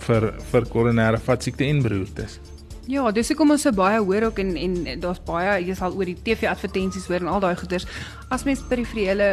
vir 0.07 0.31
vir 0.53 0.69
koronêre 0.73 1.21
vatsiekte 1.21 1.67
en 1.67 1.83
beroertes. 1.85 2.39
Ja, 2.89 3.11
dis 3.13 3.29
hoekom 3.29 3.51
ons 3.53 3.67
so 3.67 3.73
baie 3.77 3.99
hoor 4.01 4.31
ook 4.31 4.39
en 4.41 4.55
en 4.57 4.77
daar's 5.03 5.19
baie 5.27 5.59
jy 5.61 5.75
sal 5.77 5.93
oor 5.93 6.09
die 6.09 6.17
TV 6.25 6.49
advertensies 6.49 7.05
hoor 7.11 7.21
en 7.21 7.29
al 7.29 7.43
daai 7.45 7.59
goeters. 7.61 7.85
As 8.33 8.47
mens 8.49 8.63
perifere 8.65 9.27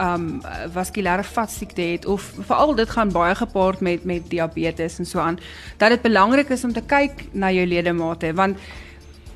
um 0.00 0.38
vaskulêre 0.72 1.26
vatsiekte 1.28 1.84
het 1.84 2.08
of 2.08 2.30
veral 2.48 2.72
dit 2.78 2.88
gaan 2.96 3.12
baie 3.12 3.34
gepaard 3.36 3.84
met 3.84 4.06
met 4.08 4.24
diabetes 4.32 4.96
en 4.98 5.10
so 5.10 5.20
aan, 5.20 5.36
dat 5.76 5.92
dit 5.92 6.02
belangrik 6.06 6.48
is 6.56 6.64
om 6.64 6.72
te 6.72 6.80
kyk 6.80 7.26
na 7.32 7.52
jou 7.52 7.66
ledemate 7.68 8.32
want 8.40 8.56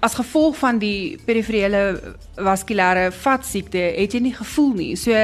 as 0.00 0.14
gevolg 0.14 0.56
van 0.58 0.78
die 0.78 1.18
perifere 1.26 2.14
vaskulêre 2.38 3.08
vatsiekte 3.14 3.80
het 3.96 4.14
jy 4.14 4.20
nie 4.22 4.34
gevoel 4.34 4.72
nie. 4.78 4.92
So 4.98 5.14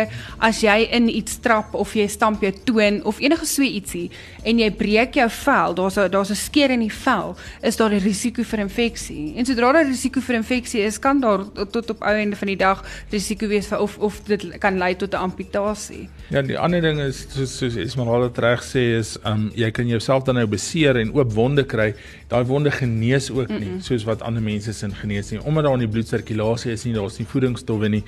as 0.43 0.63
jy 0.65 0.77
in 0.97 1.09
iets 1.09 1.39
trap 1.45 1.75
of 1.79 1.95
jy 1.95 2.07
stamp 2.11 2.43
jou 2.43 2.53
toon 2.67 3.01
of 3.07 3.21
enige 3.23 3.47
so 3.47 3.63
ietsie 3.63 4.09
en 4.45 4.59
jy 4.59 4.71
breek 4.75 5.19
jou 5.21 5.29
vel, 5.45 5.75
daar's 5.75 5.99
'n 5.99 6.11
daar's 6.11 6.31
'n 6.31 6.35
skeur 6.35 6.71
in 6.71 6.81
die 6.81 6.93
vel, 7.05 7.37
is 7.63 7.77
daar 7.77 7.91
'n 7.91 8.01
risiko 8.01 8.43
vir 8.43 8.61
infeksie. 8.61 9.35
En 9.37 9.45
sodra 9.45 9.73
daar 9.73 9.85
'n 9.85 9.89
risiko 9.89 10.21
vir 10.21 10.37
infeksie 10.37 10.81
is, 10.81 10.99
kan 10.99 11.21
daar 11.21 11.45
tot 11.71 11.91
op 11.91 12.03
ou 12.03 12.15
einde 12.15 12.37
van 12.37 12.49
die 12.49 12.57
dag 12.57 12.85
risiko 13.11 13.47
wees 13.47 13.67
vir 13.67 13.79
of 13.79 13.99
of 13.99 14.21
dit 14.27 14.59
kan 14.59 14.79
lei 14.79 14.95
tot 14.97 15.15
'n 15.15 15.17
amputasie. 15.17 16.09
Ja, 16.31 16.43
die 16.43 16.59
ander 16.59 16.81
ding 16.81 17.01
is 17.01 17.27
soos 17.29 17.57
soos 17.57 17.77
Esmeralda 17.77 18.41
reg 18.41 18.63
sê 18.63 18.99
is, 18.99 19.19
um 19.25 19.51
jy 19.55 19.71
kan 19.71 19.87
jouself 19.87 20.25
dan 20.25 20.35
nou 20.35 20.47
beseer 20.47 20.97
en 20.97 21.15
oop 21.15 21.33
wonde 21.33 21.65
kry. 21.65 21.95
Daai 22.29 22.45
wonde 22.49 22.71
genees 22.71 23.31
ook 23.31 23.49
nie, 23.49 23.59
mm 23.59 23.75
-mm. 23.75 23.81
soos 23.81 24.05
wat 24.05 24.23
ander 24.23 24.43
mense 24.43 24.73
sin 24.73 24.95
genees 24.95 25.31
nie. 25.31 25.43
Omdat 25.43 25.65
daar 25.65 25.73
in 25.73 25.79
die 25.79 25.89
bloedsirkulasie 25.89 26.73
is 26.73 26.85
nie 26.85 26.95
daar's 26.95 27.19
nie 27.19 27.27
voedingsstowwe 27.27 27.89
nie 27.89 28.03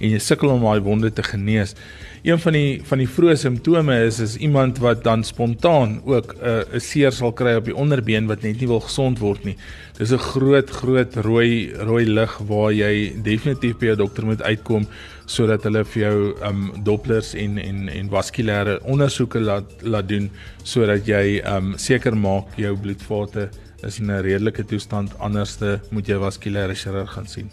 en 0.00 0.10
jy 0.10 0.18
sukkel 0.18 0.48
om 0.48 0.60
daai 0.60 0.80
wonde 0.80 1.12
te 1.12 1.22
genees. 1.22 1.74
Een 2.22 2.38
van 2.38 2.52
die 2.52 2.80
van 2.84 2.98
die 2.98 3.08
vroeë 3.08 3.34
simptome 3.36 4.04
is 4.04 4.20
is 4.20 4.36
iemand 4.36 4.78
wat 4.78 5.04
dan 5.04 5.24
spontaan 5.24 6.00
ook 6.04 6.34
'n 6.34 6.46
uh, 6.46 6.74
'n 6.74 6.80
seer 6.80 7.12
sal 7.12 7.32
kry 7.32 7.54
op 7.54 7.64
die 7.64 7.76
onderbeen 7.76 8.26
wat 8.26 8.42
net 8.42 8.60
nie 8.60 8.66
wil 8.66 8.80
gesond 8.80 9.18
word 9.18 9.44
nie. 9.44 9.56
Dis 9.98 10.12
'n 10.12 10.18
groot 10.18 10.70
groot 10.70 11.16
rooi 11.16 11.72
rooi 11.74 12.04
lig 12.06 12.38
waar 12.38 12.72
jy 12.72 13.12
definitief 13.22 13.78
by 13.78 13.86
jou 13.86 13.96
dokter 13.96 14.24
moet 14.24 14.42
uitkom 14.42 14.86
sodat 15.32 15.64
hulle 15.64 15.84
vir 15.94 16.02
jou 16.02 16.16
um 16.48 16.62
dopplers 16.84 17.32
en 17.38 17.58
en 17.62 17.88
en 17.88 18.12
vaskulêre 18.12 18.78
ondersoeke 18.84 19.40
laat 19.40 19.82
laat 19.82 20.08
doen 20.08 20.30
sodat 20.74 21.08
jy 21.08 21.40
um 21.56 21.74
seker 21.88 22.16
maak 22.16 22.52
jou 22.60 22.76
bloedvate 22.76 23.48
is 23.86 23.98
in 23.98 24.10
'n 24.10 24.22
redelike 24.22 24.64
toestand, 24.64 25.18
anderste 25.18 25.80
moet 25.90 26.06
jy 26.06 26.18
vaskulêre 26.18 26.74
chirurg 26.74 27.10
gaan 27.10 27.26
sien. 27.26 27.50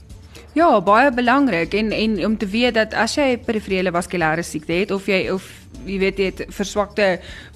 Ja, 0.60 0.82
baie 0.84 1.08
belangrik 1.16 1.74
en 1.74 1.92
en 1.96 2.26
om 2.26 2.34
te 2.38 2.48
weet 2.52 2.76
dat 2.76 2.94
as 2.98 3.14
jy 3.16 3.38
perifere 3.48 3.94
vaskulêre 3.96 4.44
siekte 4.44 4.76
het 4.76 4.90
of 4.92 5.06
jy 5.08 5.20
of 5.32 5.46
jy 5.88 5.96
weet 6.02 6.20
jy 6.20 6.28
het 6.34 6.42
verswakte 6.52 7.06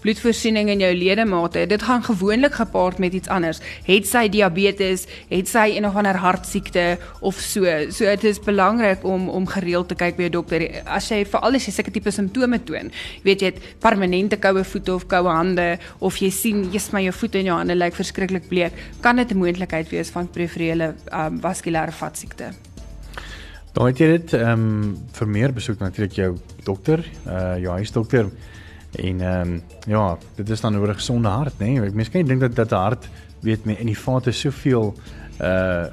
bloedvoorsiening 0.05 0.69
in 0.71 0.79
jou 0.85 0.91
ledemate, 0.95 1.65
dit 1.67 1.83
gaan 1.83 2.05
gewoonlik 2.05 2.55
gepaard 2.61 3.01
met 3.03 3.17
iets 3.17 3.27
anders. 3.27 3.59
Het 3.89 4.07
sy 4.07 4.23
diabetes, 4.31 5.03
het 5.27 5.51
sy 5.51 5.65
enige 5.75 5.99
ander 5.99 6.21
hartsiekte 6.23 6.85
of 7.19 7.43
so. 7.43 7.67
So 7.91 8.07
dit 8.07 8.23
is 8.31 8.39
belangrik 8.39 9.03
om 9.03 9.27
om 9.29 9.51
gereeld 9.51 9.91
te 9.91 9.99
kyk 9.99 10.15
by 10.15 10.29
'n 10.29 10.35
dokter. 10.39 10.63
As 10.87 11.11
jy 11.11 11.25
veral 11.25 11.55
as 11.55 11.65
jy 11.67 11.73
sulke 11.73 11.91
tipe 11.91 12.11
simptome 12.11 12.63
toon, 12.63 12.91
weet 13.23 13.41
jy 13.41 13.47
het 13.51 13.61
permanente 13.79 14.37
koue 14.37 14.63
voete 14.63 14.93
of 14.93 15.07
koue 15.07 15.27
hande 15.27 15.77
of 15.99 16.17
jy 16.17 16.29
sien 16.29 16.71
jy's 16.71 16.91
my 16.93 17.03
jou 17.03 17.13
voete 17.13 17.39
en 17.39 17.45
jou 17.45 17.57
hande 17.57 17.75
lyk 17.75 17.95
verskriklik 17.95 18.47
bleek, 18.47 18.71
kan 19.01 19.15
dit 19.15 19.31
'n 19.31 19.37
moontlikheid 19.37 19.89
wees 19.89 20.09
van 20.09 20.27
perifere 20.27 20.95
um, 21.11 21.41
vaskulêre 21.41 21.91
vatsiekte. 21.91 22.72
Dan 23.73 23.89
het 23.89 23.97
jy 23.97 24.07
dit 24.07 24.33
ehm 24.37 24.65
um, 24.65 24.97
vir 25.17 25.27
meer 25.27 25.53
besoek 25.53 25.79
natuurlik 25.79 26.13
jou 26.13 26.37
dokter, 26.63 27.01
uh 27.25 27.57
jou 27.57 27.73
huisdokter. 27.73 28.29
En 28.95 29.21
ehm 29.21 29.53
um, 29.53 29.61
ja, 29.87 30.17
dit 30.35 30.49
is 30.49 30.61
dan 30.61 30.77
oor 30.77 30.89
'n 30.89 31.01
gesonde 31.01 31.27
hart, 31.27 31.59
nê? 31.59 31.73
Nee? 31.73 31.89
Ek 31.89 31.93
miskien 31.93 32.27
dink 32.27 32.41
dat 32.41 32.55
dat 32.55 32.71
'n 32.71 32.75
hart 32.75 33.09
weet 33.41 33.65
my 33.65 33.73
in 33.73 33.85
die 33.85 33.97
vate 33.97 34.31
soveel 34.31 34.93
uh 35.41 35.85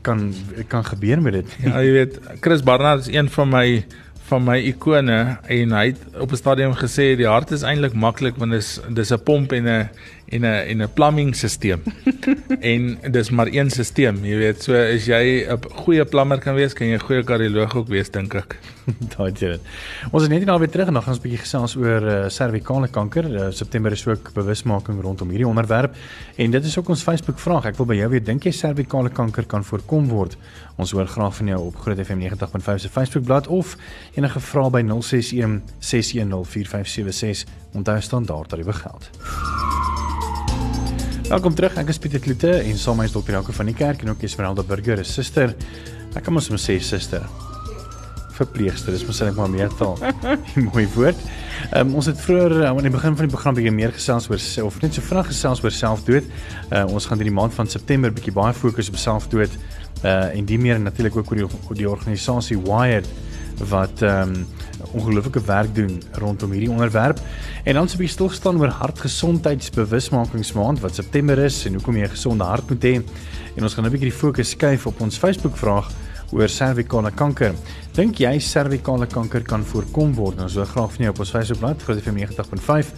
kan 0.00 0.34
kan 0.68 0.84
gebeur 0.84 1.22
met 1.22 1.32
dit. 1.32 1.56
Ja, 1.62 1.80
jy 1.82 1.92
weet, 1.92 2.20
Chris 2.40 2.62
Barnard 2.62 3.00
is 3.00 3.14
een 3.14 3.28
van 3.28 3.48
my 3.48 3.84
van 4.28 4.44
my 4.44 4.58
ikone 4.68 5.38
en 5.48 5.72
hy 5.72 5.86
het 5.86 6.00
op 6.20 6.32
'n 6.32 6.36
stadium 6.36 6.74
gesê 6.76 7.16
die 7.16 7.26
hart 7.26 7.50
is 7.50 7.62
eintlik 7.62 7.94
maklik 7.94 8.36
want 8.36 8.52
dit 8.52 8.60
is 8.60 8.80
dis 8.88 9.12
'n 9.12 9.22
pomp 9.24 9.52
en 9.52 9.68
'n 9.68 9.88
en 10.28 10.40
'n 10.40 10.44
en 10.44 10.82
'n 10.82 10.92
plumbing 10.92 11.36
stelsel. 11.36 11.80
en 12.72 12.98
dis 13.10 13.30
maar 13.30 13.46
een 13.46 13.70
stelsel, 13.70 14.14
jy 14.22 14.36
weet, 14.36 14.62
so 14.62 14.74
as 14.74 15.06
jy 15.06 15.46
'n 15.48 15.58
goeie 15.84 16.04
plammer 16.04 16.38
kan 16.38 16.54
wees, 16.54 16.72
kan 16.72 16.86
jy 16.86 16.94
'n 16.94 17.00
goeie 17.00 17.24
kardioloog 17.24 17.74
ook 17.74 17.88
wees 17.88 18.10
dink 18.10 18.34
ek. 18.34 18.58
Daai 19.16 19.32
dit. 19.32 19.60
Ons 20.12 20.22
is 20.22 20.28
net 20.28 20.44
nou 20.44 20.58
weer 20.58 20.70
terug 20.70 20.88
en 20.88 20.94
dan 20.94 21.02
gaan 21.02 21.12
ons 21.12 21.20
'n 21.20 21.22
bietjie 21.22 21.44
gesels 21.44 21.76
oor 21.76 22.02
uh, 22.02 22.28
servikale 22.28 22.88
kanker. 22.88 23.24
Uh, 23.24 23.50
September 23.50 23.92
is 23.92 24.06
ook 24.06 24.32
bewusmaking 24.34 25.00
rondom 25.00 25.28
hierdie 25.28 25.48
onderwerp 25.48 25.94
en 26.36 26.50
dit 26.50 26.64
is 26.64 26.78
ook 26.78 26.88
ons 26.88 27.02
Facebook 27.02 27.38
vraag. 27.38 27.66
Ek 27.66 27.76
wil 27.76 27.86
by 27.86 27.94
jou 27.94 28.10
weet, 28.10 28.26
dink 28.26 28.44
jy 28.44 28.52
servikale 28.52 29.10
kanker 29.10 29.46
kan 29.46 29.64
voorkom 29.64 30.08
word? 30.08 30.36
Ons 30.76 30.92
hoor 30.92 31.06
graag 31.06 31.34
van 31.34 31.46
jou 31.46 31.60
op 31.66 31.76
Groot 31.76 31.98
FM 31.98 32.20
90.5 32.20 32.74
se 32.76 32.88
Facebookblad 32.88 33.46
of 33.46 33.76
enige 34.14 34.40
vrae 34.40 34.70
by 34.70 34.82
061 34.82 35.62
610 35.78 36.44
4576. 36.44 37.46
Onthou 37.74 38.00
standaard 38.00 38.48
tariewe 38.48 38.72
geld. 38.72 39.10
Welkom 41.28 41.52
terug. 41.52 41.74
Ek 41.76 41.90
is 41.92 41.98
Pieter 42.00 42.22
Kloete 42.24 42.48
en 42.56 42.78
saam 42.80 42.96
met 43.02 43.12
Dr. 43.12 43.34
Jaco 43.34 43.52
van 43.52 43.68
die 43.68 43.74
kerk 43.76 44.00
en 44.00 44.08
ook 44.14 44.22
Esmeralda 44.24 44.62
Burger, 44.64 44.96
'n 44.96 45.04
suster. 45.04 45.50
Ek 46.16 46.24
kan 46.24 46.32
mos 46.32 46.48
sê 46.48 46.78
suster. 46.80 47.20
Verpleegster, 48.32 48.92
dis 48.92 49.04
mos 49.04 49.20
net 49.20 49.36
maar 49.36 49.50
meer 49.50 49.68
taal. 49.68 49.98
Mooi 50.72 50.88
woord. 50.94 51.16
Um, 51.76 51.94
ons 51.94 52.06
het 52.06 52.16
vroeër 52.16 52.66
aan 52.66 52.80
die 52.80 52.90
begin 52.90 53.16
van 53.16 53.28
die 53.28 53.34
program 53.34 53.54
bietjie 53.54 53.72
meer 53.72 53.92
gesels 53.92 54.30
oor 54.30 54.40
of 54.64 54.80
net 54.80 54.94
so 54.94 55.02
vinnig 55.02 55.26
gesels 55.26 55.62
oor 55.62 55.70
selfdood. 55.70 56.24
Uh, 56.72 56.86
ons 56.88 57.04
gaan 57.04 57.20
hierdie 57.20 57.36
maand 57.36 57.52
van 57.52 57.68
September 57.68 58.10
bietjie 58.10 58.32
baie 58.32 58.54
fokus 58.54 58.88
op 58.88 58.96
selfdood 58.96 59.52
uh 60.04 60.32
en 60.32 60.44
die 60.46 60.58
meer 60.58 60.80
natuurlik 60.80 61.16
ook 61.16 61.30
oor 61.30 61.36
die, 61.36 61.48
die 61.74 61.90
organisasie 61.90 62.56
Wired 62.56 63.06
wat 63.68 64.00
ehm 64.00 64.32
um, 64.32 64.46
ongelooflike 64.92 65.40
werk 65.46 65.74
doen 65.74 66.02
rondom 66.12 66.50
hierdie 66.50 66.70
onderwerp. 66.70 67.20
En 67.64 67.74
dan 67.74 67.88
sou 67.88 68.02
ek 68.02 68.10
stil 68.10 68.30
staan 68.30 68.60
oor 68.60 68.68
hartgesondheidsbewusmakingsmaand 68.68 70.80
wat 70.80 70.94
September 70.94 71.38
is 71.38 71.66
en 71.66 71.74
hoekom 71.74 71.96
jy 71.96 72.04
'n 72.04 72.16
gesonde 72.16 72.44
hart 72.44 72.68
moet 72.68 72.84
hê. 72.84 73.02
En 73.56 73.62
ons 73.62 73.74
gaan 73.74 73.84
'n 73.84 73.90
bietjie 73.90 74.10
die 74.10 74.18
fokus 74.18 74.50
skuif 74.50 74.86
op 74.86 75.00
ons 75.00 75.18
Facebook 75.18 75.56
vraag 75.56 75.92
oor 76.32 76.48
servikale 76.48 77.10
kanker. 77.10 77.54
Dink 77.96 78.20
jy 78.20 78.38
servikale 78.38 79.06
kanker 79.06 79.42
kan 79.42 79.64
voorkom 79.64 80.14
word? 80.14 80.40
Ons 80.40 80.54
wil 80.54 80.64
graag 80.64 80.92
van 80.92 81.04
jou 81.04 81.14
op 81.14 81.20
ons 81.24 81.30
Facebookblad 81.30 81.82
Groot 81.82 82.02
FM 82.02 82.20
90.5. 82.20 82.92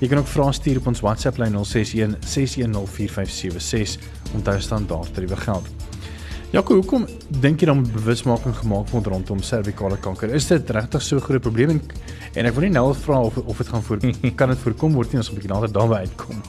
Jy 0.00 0.08
kan 0.08 0.18
ook 0.18 0.30
vrae 0.30 0.52
stuur 0.52 0.82
op 0.82 0.86
ons 0.86 1.00
WhatsApp 1.00 1.38
lyn 1.38 1.56
061 1.64 2.16
6104576. 2.20 3.98
Onthou 4.34 4.60
standaard 4.60 5.14
tariewe 5.14 5.36
geld. 5.36 5.85
Jaco, 6.56 6.72
hoekom 6.78 7.02
dink 7.42 7.60
jy 7.60 7.66
dan 7.68 7.82
bewusmaking 7.92 8.54
gemaak 8.56 8.88
word 8.88 9.10
rondom 9.12 9.42
servikale 9.44 9.98
kanker? 10.00 10.30
Is 10.32 10.46
dit 10.48 10.70
regtig 10.72 11.02
so 11.04 11.16
'n 11.16 11.20
groot 11.20 11.42
probleem 11.44 11.70
en, 11.74 11.80
en 12.32 12.46
ek 12.48 12.54
wil 12.54 12.64
nie 12.64 12.72
nou 12.72 12.94
vra 12.94 13.18
of 13.20 13.36
of 13.36 13.58
dit 13.58 13.68
gaan 13.68 13.82
voor 13.82 13.98
kan 14.40 14.48
dit 14.48 14.58
voorkom 14.64 14.94
word 14.94 15.12
nie 15.12 15.20
as 15.20 15.28
ons 15.28 15.36
'n 15.36 15.40
bietjie 15.40 15.52
nader 15.52 15.72
daarby 15.72 16.08
uitkom. 16.08 16.40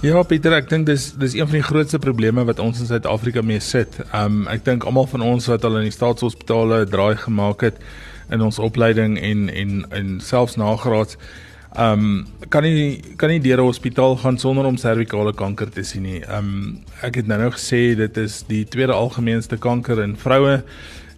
Ja, 0.00 0.22
Pieter, 0.22 0.52
ek 0.52 0.70
dink 0.70 0.86
dis 0.86 1.12
dis 1.12 1.34
een 1.34 1.44
van 1.44 1.60
die 1.60 1.68
grootste 1.68 1.98
probleme 1.98 2.44
wat 2.44 2.58
ons 2.58 2.80
in 2.80 2.86
Suid-Afrika 2.86 3.42
mee 3.42 3.60
sit. 3.60 4.00
Um 4.14 4.48
ek 4.48 4.64
dink 4.64 4.84
almal 4.84 5.06
van 5.06 5.20
ons 5.20 5.46
wat 5.46 5.64
al 5.64 5.76
in 5.76 5.90
die 5.90 5.98
staatshospitale 5.98 6.86
draai 6.86 7.16
gemaak 7.16 7.60
het 7.60 7.76
in 8.30 8.40
ons 8.40 8.58
opleiding 8.58 9.20
en 9.20 9.50
en 9.52 9.84
en 9.90 10.20
selfs 10.20 10.56
nagraads 10.56 11.18
Ehm 11.74 11.92
um, 11.92 12.26
kan 12.48 12.62
nie 12.62 13.02
kan 13.16 13.28
nie 13.28 13.40
deur 13.40 13.58
'n 13.58 13.66
hospitaal 13.66 14.16
gaan 14.16 14.38
sonder 14.38 14.64
om 14.64 14.76
servikale 14.76 15.32
kanker 15.34 15.70
te 15.70 15.82
sien 15.82 16.02
nie. 16.02 16.20
Ehm 16.20 16.38
um, 16.38 16.84
ek 17.02 17.14
het 17.14 17.26
nou 17.26 17.38
nou 17.38 17.50
gesê 17.50 17.96
dit 17.96 18.16
is 18.16 18.44
die 18.46 18.64
tweede 18.64 18.92
algemeenste 18.92 19.56
kanker 19.56 20.02
in 20.02 20.16
vroue 20.16 20.62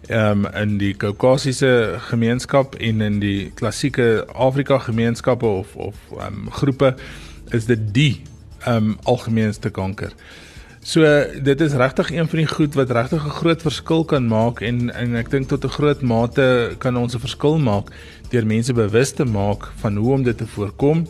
ehm 0.07 0.45
um, 0.45 0.47
in 0.53 0.77
die 0.77 0.93
Kaukasiese 0.93 1.99
gemeenskap 2.09 2.75
en 2.75 3.01
in 3.01 3.19
die 3.19 3.51
klassieke 3.53 4.25
Afrika 4.33 4.79
gemeenskappe 4.79 5.45
of 5.45 5.75
of 5.75 5.95
ehm 6.11 6.33
um, 6.33 6.51
groepe 6.51 6.95
is 7.51 7.65
dit 7.65 7.93
die 7.93 8.21
ehm 8.65 8.75
um, 8.75 8.97
algemeenste 9.03 9.69
kanker. 9.69 10.11
So 10.87 11.03
dit 11.43 11.61
is 11.61 11.73
regtig 11.73 12.11
een 12.11 12.27
van 12.27 12.39
die 12.39 12.47
goed 12.47 12.73
wat 12.73 12.91
regtig 12.91 13.25
'n 13.25 13.29
groot 13.29 13.61
verskil 13.61 14.05
kan 14.05 14.27
maak 14.27 14.61
en 14.61 14.93
en 14.93 15.15
ek 15.15 15.29
dink 15.29 15.47
tot 15.47 15.65
'n 15.65 15.75
groot 15.77 16.01
mate 16.01 16.75
kan 16.77 16.97
ons 16.97 17.13
'n 17.15 17.19
verskil 17.19 17.57
maak 17.57 17.91
deur 18.29 18.45
mense 18.45 18.73
bewus 18.73 19.11
te 19.11 19.25
maak 19.25 19.69
van 19.81 19.95
hoe 19.95 20.13
om 20.13 20.23
dit 20.23 20.37
te 20.37 20.47
voorkom, 20.47 21.07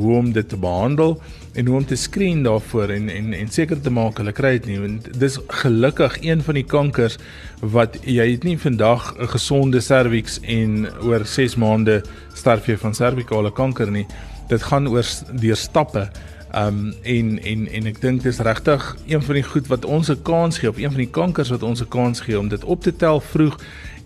hoe 0.00 0.16
om 0.16 0.32
dit 0.32 0.48
te 0.48 0.56
behandel 0.56 1.20
en 1.52 1.66
hoe 1.66 1.76
om 1.76 1.86
te 1.86 1.96
skreen 1.96 2.42
daarvoor 2.42 2.88
en 2.94 3.08
en 3.08 3.32
en 3.32 3.48
seker 3.48 3.80
te 3.80 3.90
maak 3.90 4.18
hulle 4.22 4.32
kry 4.32 4.52
dit 4.58 4.70
nie. 4.70 4.78
Want 4.80 5.10
dis 5.20 5.38
gelukkig 5.62 6.18
een 6.22 6.42
van 6.46 6.54
die 6.54 6.64
kankers 6.64 7.18
wat 7.60 7.98
jy 8.06 8.30
het 8.32 8.44
nie 8.44 8.58
vandag 8.58 9.14
'n 9.18 9.28
gesonde 9.34 9.80
serviks 9.80 10.40
en 10.42 10.88
oor 11.02 11.26
6 11.26 11.56
maande 11.56 12.02
sterf 12.34 12.66
jy 12.66 12.76
van 12.76 12.94
servikale 12.94 13.52
kanker 13.52 13.90
nie. 13.90 14.06
Dit 14.48 14.62
gaan 14.62 14.88
oor 14.88 15.04
deur 15.32 15.56
stappe. 15.56 16.10
Um 16.54 16.94
en 17.02 17.38
en 17.42 17.68
en 17.68 17.86
ek 17.86 18.00
dink 18.00 18.22
dis 18.22 18.38
regtig 18.38 18.96
een 19.06 19.22
van 19.22 19.34
die 19.34 19.42
goed 19.42 19.66
wat 19.66 19.84
ons 19.84 20.10
'n 20.10 20.22
kans 20.22 20.58
gee 20.58 20.68
of 20.68 20.78
een 20.78 20.90
van 20.90 21.02
die 21.04 21.10
kankers 21.10 21.50
wat 21.50 21.62
ons 21.62 21.80
'n 21.80 21.88
kans 21.88 22.20
gee 22.20 22.38
om 22.38 22.48
dit 22.48 22.64
op 22.64 22.82
te 22.82 22.96
tel 22.96 23.20
vroeg 23.20 23.58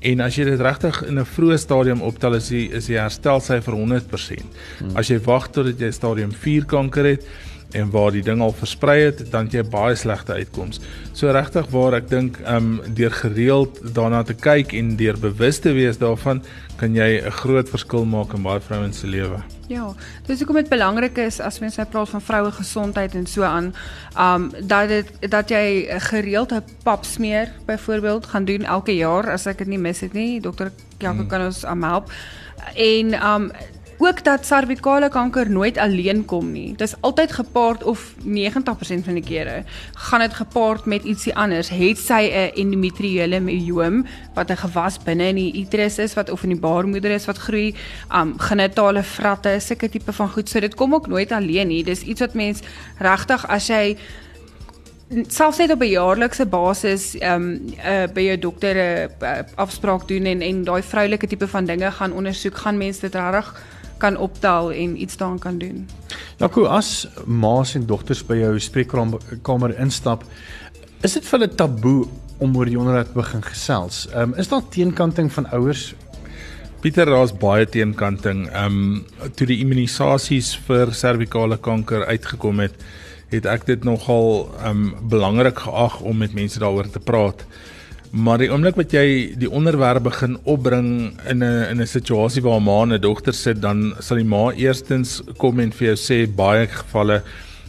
En 0.04 0.20
as 0.20 0.36
jy 0.36 0.44
dit 0.44 0.60
regtig 0.60 1.00
in 1.08 1.18
'n 1.18 1.24
vroeë 1.24 1.58
stadium 1.58 2.02
optel 2.02 2.34
is 2.34 2.48
die 2.48 2.68
is 2.70 2.86
die 2.86 2.98
herstelsyfer 2.98 3.72
100%. 3.72 4.44
Hmm. 4.78 4.96
As 4.96 5.08
jy 5.08 5.18
wag 5.24 5.48
tot 5.48 5.80
jy 5.80 5.90
stadium 5.90 6.32
4 6.32 6.64
kanker 6.64 7.04
het 7.04 7.26
en 7.74 7.90
waar 7.90 8.12
die 8.14 8.22
ding 8.22 8.40
al 8.42 8.52
versprei 8.54 8.98
het, 9.08 9.24
dan 9.30 9.48
jy 9.50 9.64
baie 9.66 9.96
slegte 9.98 10.36
uitkomste. 10.38 10.84
So 11.12 11.30
regtig 11.34 11.66
waar 11.74 11.98
ek 11.98 12.08
dink 12.10 12.38
um 12.50 12.78
deur 12.94 13.14
gereeld 13.14 13.80
daarna 13.96 14.22
te 14.22 14.34
kyk 14.34 14.72
en 14.78 14.94
deur 14.98 15.18
bewus 15.20 15.58
te 15.62 15.74
wees 15.74 15.98
daarvan, 15.98 16.42
kan 16.78 16.94
jy 16.94 17.22
'n 17.22 17.30
groot 17.30 17.68
verskil 17.68 18.04
maak 18.04 18.34
in 18.34 18.42
baie 18.42 18.60
vrouens 18.60 18.98
se 18.98 19.06
lewe. 19.06 19.42
Ja, 19.68 19.94
dis 20.26 20.38
hoekom 20.38 20.56
dit 20.56 20.68
belangrik 20.68 21.16
is 21.18 21.40
as 21.40 21.60
mens 21.60 21.76
nou 21.76 21.86
praat 21.86 22.08
van 22.08 22.20
vroue 22.20 22.50
gesondheid 22.52 23.14
en 23.14 23.26
so 23.26 23.42
aan, 23.42 23.74
um 24.18 24.50
dat 24.60 24.88
dit 24.88 25.30
dat 25.30 25.48
jy 25.48 25.86
gereeld 26.10 26.52
'n 26.52 26.62
pap 26.82 27.04
smeer 27.04 27.52
byvoorbeeld 27.66 28.26
gaan 28.26 28.44
doen 28.44 28.64
elke 28.64 28.94
jaar 28.96 29.30
as 29.30 29.46
ek 29.46 29.58
dit 29.58 29.66
nie 29.66 29.78
mis 29.78 30.00
het 30.00 30.12
nie. 30.12 30.40
Dokter 30.40 30.72
Jaco 30.98 31.18
hmm. 31.18 31.28
kan 31.28 31.40
ons 31.40 31.64
um, 31.64 31.82
help. 31.82 32.10
En 32.74 33.14
um 33.26 33.50
ook 34.06 34.24
dat 34.24 34.46
servikale 34.46 35.08
kanker 35.08 35.50
nooit 35.50 35.78
alleen 35.78 36.24
kom 36.24 36.52
nie. 36.52 36.70
Dit 36.76 36.88
is 36.88 36.94
altyd 37.00 37.32
gepaard 37.32 37.82
of 37.82 38.14
90% 38.24 39.04
van 39.04 39.14
die 39.18 39.22
kere 39.24 39.62
gaan 39.92 40.20
dit 40.20 40.34
gepaard 40.34 40.84
met 40.84 41.04
ietsie 41.04 41.34
anders. 41.36 41.68
Het 41.68 41.98
sy 41.98 42.30
'n 42.30 42.54
endometriale 42.54 43.40
myoom 43.40 44.06
wat 44.34 44.50
'n 44.50 44.56
gewas 44.56 44.98
binne 44.98 45.28
in 45.28 45.36
die 45.36 45.60
uterus 45.60 45.98
is 45.98 46.14
wat 46.14 46.30
of 46.30 46.42
in 46.42 46.48
die 46.48 46.60
baarmoeder 46.60 47.10
is 47.10 47.26
wat 47.26 47.38
groei, 47.38 47.74
um 48.14 48.38
genitale 48.38 49.02
vratte, 49.02 49.60
sulke 49.60 49.88
tipe 49.88 50.12
van 50.12 50.28
goed. 50.28 50.48
So 50.48 50.60
dit 50.60 50.74
kom 50.74 50.94
ook 50.94 51.06
nooit 51.06 51.32
alleen 51.32 51.68
nie. 51.68 51.84
Dis 51.84 52.02
iets 52.02 52.20
wat 52.20 52.34
mens 52.34 52.60
regtig 52.98 53.48
as 53.48 53.66
jy 53.66 53.96
selfs 55.28 55.58
net 55.58 55.70
op 55.70 55.80
'n 55.80 55.88
jaarlikse 55.88 56.46
basis 56.46 57.14
um, 57.22 57.74
uh, 57.86 58.06
by 58.12 58.20
jou 58.20 58.38
dokter 58.38 58.74
'n 58.74 59.10
uh, 59.22 59.38
afspraak 59.54 60.08
doen 60.08 60.24
en 60.24 60.40
en 60.40 60.64
daai 60.64 60.82
vroulike 60.82 61.26
tipe 61.26 61.48
van 61.48 61.64
dinge 61.64 61.90
gaan 61.90 62.12
ondersoek, 62.12 62.56
gaan 62.56 62.76
mense 62.76 63.00
dit 63.00 63.14
regtig 63.14 63.62
kan 63.98 64.16
optel 64.16 64.72
en 64.72 65.00
iets 65.00 65.16
daaraan 65.16 65.38
kan 65.38 65.58
doen. 65.58 65.88
Ja, 66.38 66.48
cool. 66.48 66.68
As 66.68 67.08
ma's 67.26 67.74
en 67.74 67.86
dogters 67.86 68.24
by 68.26 68.36
jou 68.40 68.58
spreekkamer 68.60 69.78
instap, 69.78 70.24
is 71.02 71.12
dit 71.12 71.26
vir 71.26 71.38
hulle 71.38 71.54
taboe 71.54 72.06
om 72.42 72.56
oor 72.56 72.68
die 72.68 72.78
onderwerp 72.78 73.14
begin 73.14 73.44
gesels? 73.44 74.06
Ehm 74.12 74.32
um, 74.32 74.38
is 74.40 74.48
daar 74.48 74.64
teenkanting 74.68 75.32
van 75.32 75.46
ouers? 75.52 75.92
Pieter, 76.84 77.08
daar's 77.08 77.32
baie 77.32 77.66
teenkanting. 77.66 78.48
Ehm 78.50 78.66
um, 78.66 79.30
toe 79.36 79.46
die 79.46 79.60
immunisasies 79.64 80.54
vir 80.66 80.92
servikale 80.92 81.56
kanker 81.56 82.06
uitgekom 82.06 82.60
het, 82.60 82.74
het 83.32 83.46
ek 83.46 83.66
dit 83.66 83.84
nogal 83.84 84.50
ehm 84.58 84.70
um, 84.70 85.08
belangrik 85.08 85.64
geag 85.66 86.00
om 86.00 86.18
met 86.18 86.34
mense 86.34 86.58
daaroor 86.58 86.90
te 86.90 87.00
praat. 87.00 87.46
Maar 88.14 88.38
die 88.38 88.46
oomblik 88.52 88.76
wat 88.78 88.92
jy 88.94 89.34
die 89.42 89.48
onderwerp 89.50 90.04
begin 90.06 90.36
opbring 90.46 91.16
in 91.26 91.42
'n 91.42 91.66
in 91.70 91.80
'n 91.82 91.86
situasie 91.86 92.42
waar 92.42 92.60
'n 92.60 92.64
ma 92.64 92.82
en 92.82 92.92
'n 92.92 93.00
dogter 93.00 93.34
sit, 93.34 93.60
dan 93.60 93.94
sal 93.98 94.16
die 94.16 94.24
ma 94.26 94.52
eerstens 94.52 95.22
kom 95.36 95.58
en 95.60 95.72
vir 95.72 95.86
jou 95.86 95.96
sê 95.96 96.26
baie 96.30 96.66
gevalle 96.66 97.22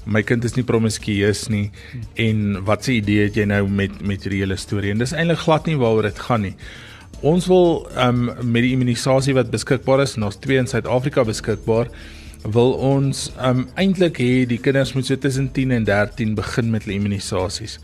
my 0.05 0.21
kind 0.21 0.45
is 0.45 0.55
nie 0.55 0.63
promiskuus 0.63 1.49
nie 1.49 1.71
en 2.15 2.63
wat 2.63 2.83
se 2.83 2.91
idee 2.91 3.23
het 3.23 3.35
jy 3.35 3.45
nou 3.45 3.67
met 3.67 4.01
met 4.01 4.23
hierdie 4.23 4.43
hele 4.43 4.55
storie? 4.55 4.91
En 4.91 4.97
dis 4.97 5.13
eintlik 5.13 5.37
glad 5.37 5.65
nie 5.65 5.77
waaroor 5.77 6.03
dit 6.03 6.19
gaan 6.19 6.41
nie. 6.41 6.55
Ons 7.21 7.47
wil 7.47 7.87
um 7.97 8.25
met 8.25 8.61
die 8.61 8.73
immunisasie 8.73 9.33
wat 9.33 9.51
beskikbaar 9.51 10.01
is, 10.01 10.17
ons 10.17 10.35
twee 10.35 10.57
in 10.57 10.67
Suid-Afrika 10.67 11.23
beskikbaar, 11.23 11.87
wil 12.43 12.73
ons 12.73 13.31
um 13.41 13.67
eintlik 13.75 14.19
hê 14.19 14.45
die 14.45 14.59
kinders 14.59 14.93
moet 14.93 15.05
so 15.05 15.15
tussen 15.15 15.51
10 15.51 15.71
en 15.71 15.83
13 15.83 16.35
begin 16.35 16.69
met 16.69 16.83
hulle 16.83 16.95
immunisasies. 16.95 17.79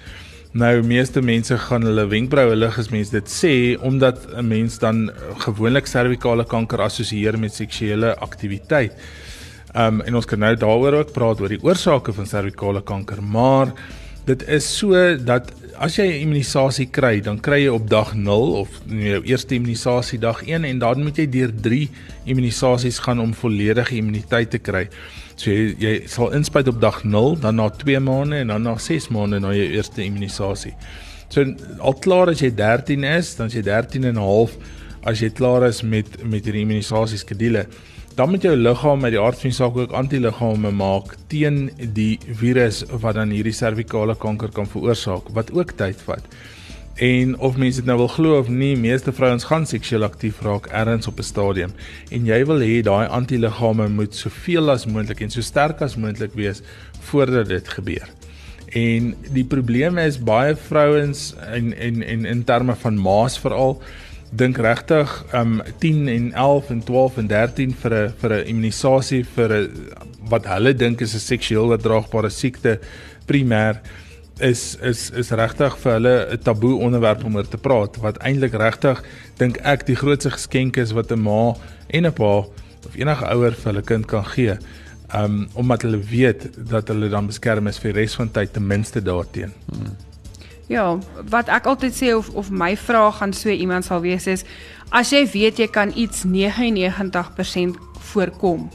Nou 0.51 0.81
meeste 0.83 1.21
mense 1.23 1.55
gaan 1.55 1.85
hulle 1.87 2.03
wenkbroue 2.11 2.57
lig 2.57 2.75
as 2.81 2.89
mense 2.91 3.13
dit 3.13 3.29
sê 3.31 3.51
omdat 3.87 4.17
'n 4.35 4.47
mens 4.47 4.79
dan 4.79 5.09
gewoonlik 5.39 5.87
servikale 5.87 6.43
kanker 6.43 6.81
assosieer 6.81 7.39
met 7.39 7.53
seksuele 7.53 8.17
aktiwiteit. 8.19 8.91
Um 9.73 10.01
en 10.01 10.15
ons 10.15 10.25
kan 10.25 10.39
nou 10.39 10.55
daaroor 10.55 10.93
ook 10.93 11.13
praat 11.13 11.39
oor 11.39 11.47
die 11.47 11.63
oorsake 11.63 12.13
van 12.13 12.25
servikale 12.25 12.81
kanker, 12.81 13.23
maar 13.23 13.71
dit 14.25 14.43
is 14.47 14.77
so 14.77 15.15
dat 15.15 15.53
as 15.79 15.95
jy 15.95 16.05
'n 16.05 16.21
immunisasie 16.21 16.89
kry, 16.91 17.21
dan 17.21 17.39
kry 17.39 17.63
jy 17.63 17.69
op 17.69 17.89
dag 17.89 18.13
0 18.13 18.53
of 18.59 18.69
jou 18.87 19.23
eerste 19.23 19.55
immunisasie 19.55 20.19
dag 20.19 20.43
1 20.43 20.65
en 20.65 20.79
dan 20.79 21.03
moet 21.03 21.17
jy 21.17 21.29
deur 21.29 21.51
3 21.61 21.89
immunisasies 22.25 22.99
gaan 22.99 23.19
om 23.19 23.33
volledige 23.33 23.95
immuniteit 23.95 24.49
te 24.49 24.59
kry. 24.59 24.89
So 25.41 25.49
jy, 25.49 25.71
jy 25.81 25.93
sal 26.11 26.35
inspuit 26.37 26.69
op 26.69 26.81
dag 26.81 27.01
0, 27.03 27.39
dan 27.41 27.57
na 27.57 27.69
2 27.83 28.01
maande 28.03 28.43
en 28.43 28.53
dan 28.53 28.67
na 28.67 28.75
6 28.77 29.09
maande 29.15 29.39
na 29.41 29.55
jou 29.57 29.65
eerste 29.65 30.03
immunisasie. 30.05 30.75
So 31.33 31.45
al 31.79 31.97
klaar 32.03 32.29
as 32.29 32.43
jy 32.43 32.51
13 32.53 33.07
is, 33.15 33.35
dan 33.39 33.49
is 33.49 33.57
jy 33.57 33.65
13 33.65 34.05
en 34.05 34.19
'n 34.19 34.21
half 34.21 34.57
as 35.03 35.21
jy 35.23 35.31
klaar 35.33 35.65
is 35.67 35.81
met 35.81 36.05
met 36.23 36.45
hierdie 36.45 36.61
immunisasie 36.61 37.17
skedule 37.17 37.65
dan 38.15 38.29
moet 38.29 38.43
jou 38.43 38.55
liggaam 38.55 38.99
met 38.99 39.13
die 39.15 39.19
aard 39.21 39.39
van 39.39 39.49
die 39.49 39.55
saak 39.55 39.77
ook 39.79 39.93
antiliggame 39.95 40.71
maak 40.75 41.13
teen 41.31 41.69
die 41.95 42.19
virus 42.41 42.81
wat 43.03 43.15
dan 43.15 43.31
hierdie 43.31 43.55
servikale 43.55 44.15
kanker 44.19 44.51
kan 44.51 44.67
veroorsaak 44.67 45.31
wat 45.37 45.51
ook 45.55 45.71
tyd 45.79 46.01
vat. 46.07 46.25
En 47.01 47.37
of 47.39 47.55
mense 47.57 47.79
dit 47.81 47.87
nou 47.89 47.97
wil 47.97 48.11
glo 48.13 48.37
of 48.37 48.49
nie, 48.53 48.75
meeste 48.77 49.09
vrouens 49.11 49.47
gaan 49.49 49.63
seksueel 49.65 50.03
aktief 50.05 50.43
raak 50.45 50.67
ergens 50.69 51.07
op 51.09 51.17
'n 51.17 51.25
stadium 51.25 51.71
en 52.09 52.25
jy 52.25 52.45
wil 52.45 52.61
hê 52.61 52.83
daai 52.85 53.07
antiliggame 53.07 53.87
moet 53.89 54.15
soveel 54.15 54.69
as 54.69 54.85
moontlik 54.85 55.21
en 55.21 55.31
so 55.31 55.41
sterk 55.41 55.81
as 55.81 55.95
moontlik 55.95 56.33
wees 56.33 56.61
voordat 56.99 57.47
dit 57.47 57.67
gebeur. 57.67 58.07
En 58.67 59.15
die 59.33 59.43
probleem 59.43 59.97
is 59.97 60.19
baie 60.19 60.55
vrouens 60.55 61.33
en 61.51 61.73
en 61.77 62.03
en 62.03 62.25
in 62.25 62.43
terme 62.43 62.75
van 62.75 63.01
maas 63.01 63.39
veral 63.39 63.81
dink 64.29 64.57
regtig 64.57 65.25
um 65.33 65.61
10 65.79 66.07
en 66.07 66.33
11 66.33 66.69
en 66.69 66.83
12 66.83 67.17
en 67.17 67.27
13 67.27 67.73
vir 67.73 67.93
'n 67.93 68.13
vir 68.21 68.31
'n 68.33 68.47
immunisasie 68.47 69.25
vir 69.25 69.53
'n 69.53 69.69
wat 70.29 70.45
hulle 70.45 70.73
dink 70.73 71.01
is 71.01 71.15
'n 71.15 71.19
seksueel 71.19 71.65
oordraagbare 71.65 72.29
siekte 72.29 72.79
primêr 73.25 73.81
is 74.41 74.75
is 74.81 75.09
is 75.11 75.31
regtig 75.31 75.77
vir 75.83 75.91
hulle 75.97 76.15
'n 76.33 76.43
taboe 76.43 76.75
onderwerp 76.75 77.23
om 77.23 77.35
oor 77.35 77.47
te 77.47 77.57
praat 77.57 77.97
wat 78.01 78.17
eintlik 78.17 78.53
regtig 78.53 79.03
dink 79.37 79.57
ek 79.63 79.85
die 79.85 79.95
grootste 79.95 80.31
geskenk 80.31 80.77
is 80.77 80.91
wat 80.91 81.11
'n 81.11 81.21
ma 81.21 81.53
en 81.87 82.05
'n 82.05 82.13
pa 82.13 82.45
of 82.87 82.95
enige 82.95 83.25
ouer 83.25 83.53
vir 83.53 83.71
hulle 83.71 83.81
kind 83.81 84.05
kan 84.05 84.25
gee 84.25 84.57
um 85.15 85.47
omdat 85.53 85.81
hulle 85.81 85.99
weet 85.99 86.49
dat 86.69 86.87
hulle 86.87 87.09
dan 87.09 87.27
beskerm 87.27 87.67
is 87.67 87.79
vir 87.79 87.93
die 87.93 88.01
res 88.01 88.15
van 88.15 88.31
tyd 88.31 88.53
ten 88.53 88.67
minste 88.67 89.01
daarteen. 89.01 89.53
Hmm. 89.69 89.95
Ja, 90.71 90.97
wat 91.29 91.49
ek 91.51 91.67
altyd 91.67 91.95
sê 91.95 92.13
of 92.15 92.29
of 92.29 92.51
my 92.51 92.77
vraag 92.77 93.21
aan 93.21 93.33
so 93.33 93.49
iemand 93.49 93.85
sal 93.85 94.01
wees 94.01 94.27
is 94.27 94.45
as 94.89 95.11
jy 95.11 95.25
weet 95.33 95.59
jy 95.59 95.67
kan 95.67 95.91
iets 95.95 96.23
99% 96.23 97.75
voorkom. 98.11 98.69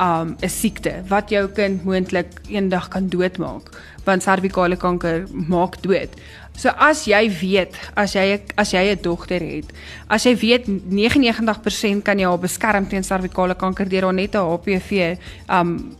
Um 0.00 0.36
'n 0.40 0.48
siekte 0.48 1.02
wat 1.08 1.30
jou 1.30 1.48
kind 1.48 1.84
moontlik 1.84 2.40
eendag 2.48 2.88
kan 2.88 3.08
doodmaak, 3.08 3.68
want 4.04 4.22
servikale 4.22 4.76
kanker 4.76 5.26
maak 5.30 5.80
dood. 5.82 6.08
So 6.56 6.68
as 6.76 7.06
jy 7.08 7.22
weet, 7.32 7.76
as 7.96 8.14
jy 8.14 8.40
as 8.56 8.72
jy 8.72 8.92
'n 8.92 9.02
dogter 9.02 9.40
het, 9.40 9.72
as 10.08 10.24
jy 10.24 10.34
weet 10.36 10.66
99% 10.68 12.04
kan 12.04 12.18
jy 12.18 12.26
haar 12.26 12.38
beskerm 12.38 12.86
teen 12.86 13.02
servikale 13.02 13.54
kanker 13.54 13.88
deur 13.88 14.04
haar 14.04 14.14
net 14.14 14.34
'n 14.34 14.38
HPV 14.38 15.16
um 15.48 15.96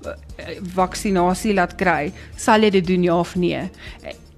vaksinasie 0.74 1.54
laat 1.54 1.76
kry, 1.76 2.12
sal 2.36 2.62
jy 2.62 2.70
dit 2.70 2.86
doen 2.86 3.02
ja 3.04 3.18
of 3.18 3.36
nee? 3.36 3.70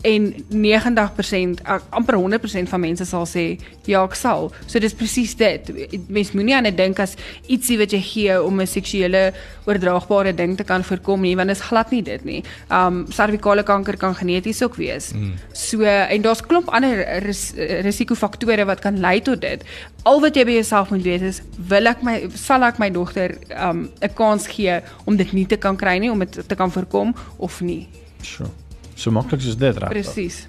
En 0.04 0.34
90% 0.48 1.62
amper 1.90 2.14
100% 2.14 2.68
van 2.68 2.80
mense 2.80 3.06
sal 3.08 3.24
sê 3.28 3.44
ja 3.88 4.02
ek 4.04 4.16
sal. 4.18 4.50
So 4.66 4.80
dis 4.82 4.96
presies 4.96 5.32
dit. 5.40 5.70
Mens 6.12 6.34
moenie 6.36 6.56
aan 6.58 6.68
dit 6.68 6.76
dink 6.76 7.00
as 7.00 7.14
ietsie 7.48 7.78
wat 7.80 7.94
jy 7.94 8.00
gee 8.04 8.36
om 8.36 8.60
'n 8.60 8.68
seksuele 8.68 9.32
oordraagbare 9.64 10.34
ding 10.34 10.56
te 10.56 10.64
kan 10.64 10.84
voorkom 10.84 11.20
nie, 11.20 11.36
want 11.36 11.48
dit 11.48 11.56
is 11.56 11.64
glad 11.64 11.90
nie 11.90 12.02
dit 12.02 12.24
nie. 12.24 12.42
Um 12.70 13.06
servikale 13.08 13.62
kanker 13.62 13.96
kan 13.96 14.14
geneties 14.14 14.62
ook 14.62 14.76
wees. 14.76 15.12
Mm. 15.12 15.32
So 15.52 15.82
en 15.84 16.22
daar's 16.22 16.42
klomp 16.42 16.68
ander 16.68 17.24
ris, 17.24 17.52
risikofaktore 17.56 18.64
wat 18.64 18.80
kan 18.80 19.00
lei 19.00 19.20
tot 19.20 19.40
dit. 19.40 19.64
Al 20.04 20.20
wat 20.20 20.36
jy 20.36 20.44
by 20.44 20.52
jouself 20.60 20.90
moet 20.90 21.02
weet 21.02 21.22
is 21.22 21.40
wil 21.56 21.86
ek 21.86 22.02
my 22.02 22.28
sal 22.34 22.62
ek 22.62 22.78
my 22.78 22.90
dogter 22.90 23.38
um 23.56 23.88
'n 24.02 24.14
kans 24.14 24.46
gee 24.46 24.80
om 25.06 25.16
dit 25.16 25.32
nie 25.32 25.46
te 25.46 25.56
kan 25.56 25.76
kry 25.76 25.98
nie, 25.98 26.10
om 26.10 26.18
dit 26.18 26.48
te 26.48 26.54
kan 26.54 26.70
voorkom 26.70 27.14
of 27.38 27.60
nie. 27.60 27.88
Sure. 28.22 28.50
So 28.94 29.10
maklik 29.10 29.42
is 29.42 29.56
dit 29.56 29.76
reg. 29.76 29.90
Presies. 29.90 30.46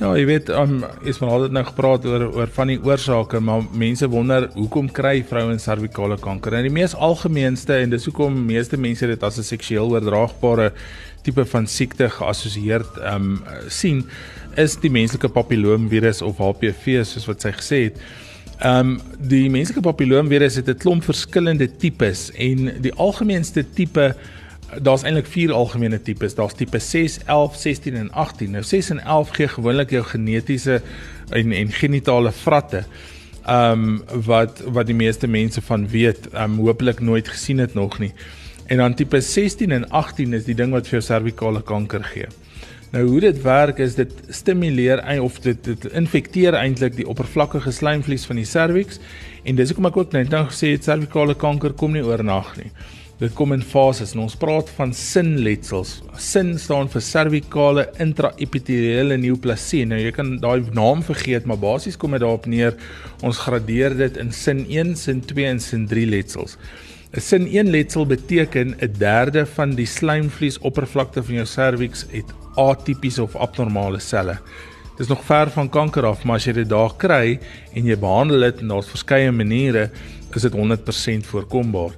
Ja, 0.00 0.14
jy 0.16 0.22
weet, 0.24 0.48
um, 0.56 0.78
is 1.04 1.18
maar 1.20 1.34
altyd 1.34 1.52
nou 1.52 1.62
gepraat 1.66 2.06
oor 2.08 2.22
oor 2.32 2.48
van 2.54 2.70
die 2.72 2.78
oorsake, 2.80 3.36
maar 3.44 3.66
mense 3.76 4.08
wonder 4.08 4.46
hoekom 4.54 4.88
kry 4.96 5.18
vrouens 5.28 5.66
servikale 5.68 6.16
kanker? 6.16 6.56
En 6.56 6.64
die 6.64 6.72
mees 6.72 6.94
algemeenste 6.96 7.76
en 7.76 7.92
dis 7.92 8.08
hoekom 8.08 8.38
meeste 8.48 8.80
mense 8.80 9.06
dit 9.06 9.22
as 9.28 9.36
'n 9.38 9.44
seksueel 9.44 9.92
oordraagbare 9.92 10.72
tipe 11.22 11.44
van 11.44 11.66
siekte 11.66 12.08
geassosieer 12.08 12.86
um 13.12 13.42
sien, 13.68 14.06
is 14.56 14.76
die 14.80 14.90
menslike 14.90 15.28
papilloomvirus 15.28 16.22
of 16.22 16.38
HPV 16.40 17.04
soos 17.04 17.28
wat 17.28 17.42
sy 17.42 17.52
gesê 17.52 17.84
het. 17.90 18.00
Ehm 18.60 18.96
um, 18.96 19.00
die 19.20 19.50
menslike 19.50 19.80
papilloomvirus 19.80 20.56
het 20.56 20.68
'n 20.68 20.80
klomp 20.80 21.04
verskillende 21.04 21.68
tipes 21.76 22.30
en 22.36 22.80
die 22.80 22.92
algemeenste 22.96 23.64
tipe 23.74 24.14
daar's 24.78 25.02
eintlik 25.02 25.26
vier 25.26 25.52
algemene 25.52 26.02
tipes. 26.02 26.34
Daar's 26.34 26.54
tipe 26.54 26.78
6, 26.78 27.18
11, 27.26 27.56
16 27.56 27.96
en 27.96 28.10
18. 28.12 28.50
Nou 28.50 28.62
6 28.62 28.90
en 28.90 29.00
11 29.04 29.32
gee 29.38 29.48
gewoonlik 29.48 29.90
jou 29.90 30.04
genetiese 30.04 30.82
en 31.30 31.52
en 31.52 31.72
genitale 31.72 32.32
vratte. 32.32 32.84
Ehm 33.46 33.88
um, 33.88 34.22
wat 34.26 34.62
wat 34.66 34.86
die 34.86 34.94
meeste 34.94 35.26
mense 35.26 35.62
van 35.62 35.88
weet, 35.88 36.28
ehm 36.32 36.52
um, 36.52 36.58
hopelik 36.58 37.00
nooit 37.00 37.28
gesien 37.28 37.58
het 37.58 37.74
nog 37.74 37.98
nie. 37.98 38.12
En 38.66 38.76
dan 38.76 38.94
tipe 38.94 39.20
16 39.20 39.70
en 39.70 39.88
18 39.88 40.32
is 40.32 40.44
die 40.44 40.54
ding 40.54 40.72
wat 40.72 40.86
vir 40.86 41.00
jou 41.00 41.02
servikale 41.02 41.62
kanker 41.62 42.04
gee. 42.04 42.26
Nou 42.90 43.04
hoe 43.06 43.20
dit 43.20 43.42
werk 43.42 43.78
is 43.78 43.94
dit 43.94 44.12
stimuleer 44.28 45.20
of 45.22 45.40
dit 45.40 45.64
dit 45.64 45.84
infekteer 45.92 46.54
eintlik 46.54 46.96
die 46.96 47.06
oppervlakkige 47.06 47.70
slijmvlies 47.70 48.24
van 48.26 48.36
die 48.36 48.46
serviks 48.46 48.98
en 49.42 49.54
dis 49.54 49.70
hoekom 49.70 49.86
ek 49.86 49.96
ook 49.96 50.12
net 50.12 50.30
nou 50.34 50.44
gesê 50.48 50.72
het 50.74 50.84
servikale 50.84 51.34
kanker 51.34 51.72
kom 51.72 51.92
nie 51.94 52.04
oornag 52.04 52.56
nie. 52.56 52.70
Dit 53.20 53.34
kom 53.36 53.50
in 53.52 53.60
fases 53.60 54.14
en 54.14 54.22
ons 54.22 54.34
praat 54.40 54.70
van 54.78 54.94
sinletsels. 54.96 55.98
Sin 56.16 56.54
staan 56.56 56.88
vir 56.88 57.02
servikale 57.04 57.82
intraepiteliale 58.00 59.18
neoplasie. 59.20 59.82
Nou 59.84 59.98
jy 60.00 60.12
kan 60.16 60.38
daai 60.40 60.70
naam 60.72 61.02
vergeet, 61.04 61.44
maar 61.44 61.60
basies 61.60 61.98
kom 62.00 62.16
dit 62.16 62.22
daarop 62.24 62.48
neer 62.48 62.78
ons 63.20 63.42
gradeer 63.44 63.92
dit 63.98 64.16
in 64.22 64.32
sin 64.32 64.62
1, 64.64 64.94
sin 64.96 65.20
2 65.20 65.50
en 65.50 65.60
sin 65.60 65.84
3 65.90 66.06
letsels. 66.08 66.56
'n 67.12 67.20
Sin 67.20 67.44
1 67.44 67.68
letsel 67.68 68.06
beteken 68.06 68.72
'n 68.80 68.96
derde 68.96 69.44
van 69.44 69.76
die 69.76 69.86
slijmvlies 69.86 70.58
oppervlakte 70.58 71.22
van 71.22 71.34
jou 71.34 71.46
serviks 71.46 72.06
het 72.10 72.32
atipiese 72.56 73.22
of 73.22 73.36
abnormale 73.36 74.00
selle. 74.00 74.38
Dis 74.96 75.08
nog 75.08 75.24
ver 75.24 75.50
van 75.50 75.68
kanker 75.68 76.06
af, 76.06 76.24
maar 76.24 76.36
as 76.36 76.46
jy 76.46 76.52
dit 76.52 76.68
daar 76.68 76.96
kry 76.96 77.38
en 77.74 77.84
jy 77.84 77.96
behandel 77.98 78.40
dit 78.40 78.60
en 78.60 78.68
daar's 78.68 78.88
verskeie 78.88 79.32
maniere, 79.32 79.90
is 80.34 80.42
dit 80.42 80.52
100% 80.52 81.26
voorkombaar. 81.26 81.90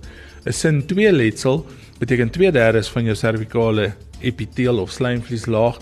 'n 0.45 0.53
sin 0.53 0.87
2 0.87 1.13
letsel 1.13 1.67
beteken 1.99 2.31
2/3 2.31 2.91
van 2.91 3.05
jou 3.05 3.15
servikale 3.17 3.93
epiteel 4.21 4.79
of 4.79 4.91
slijmvlieslaag 4.91 5.79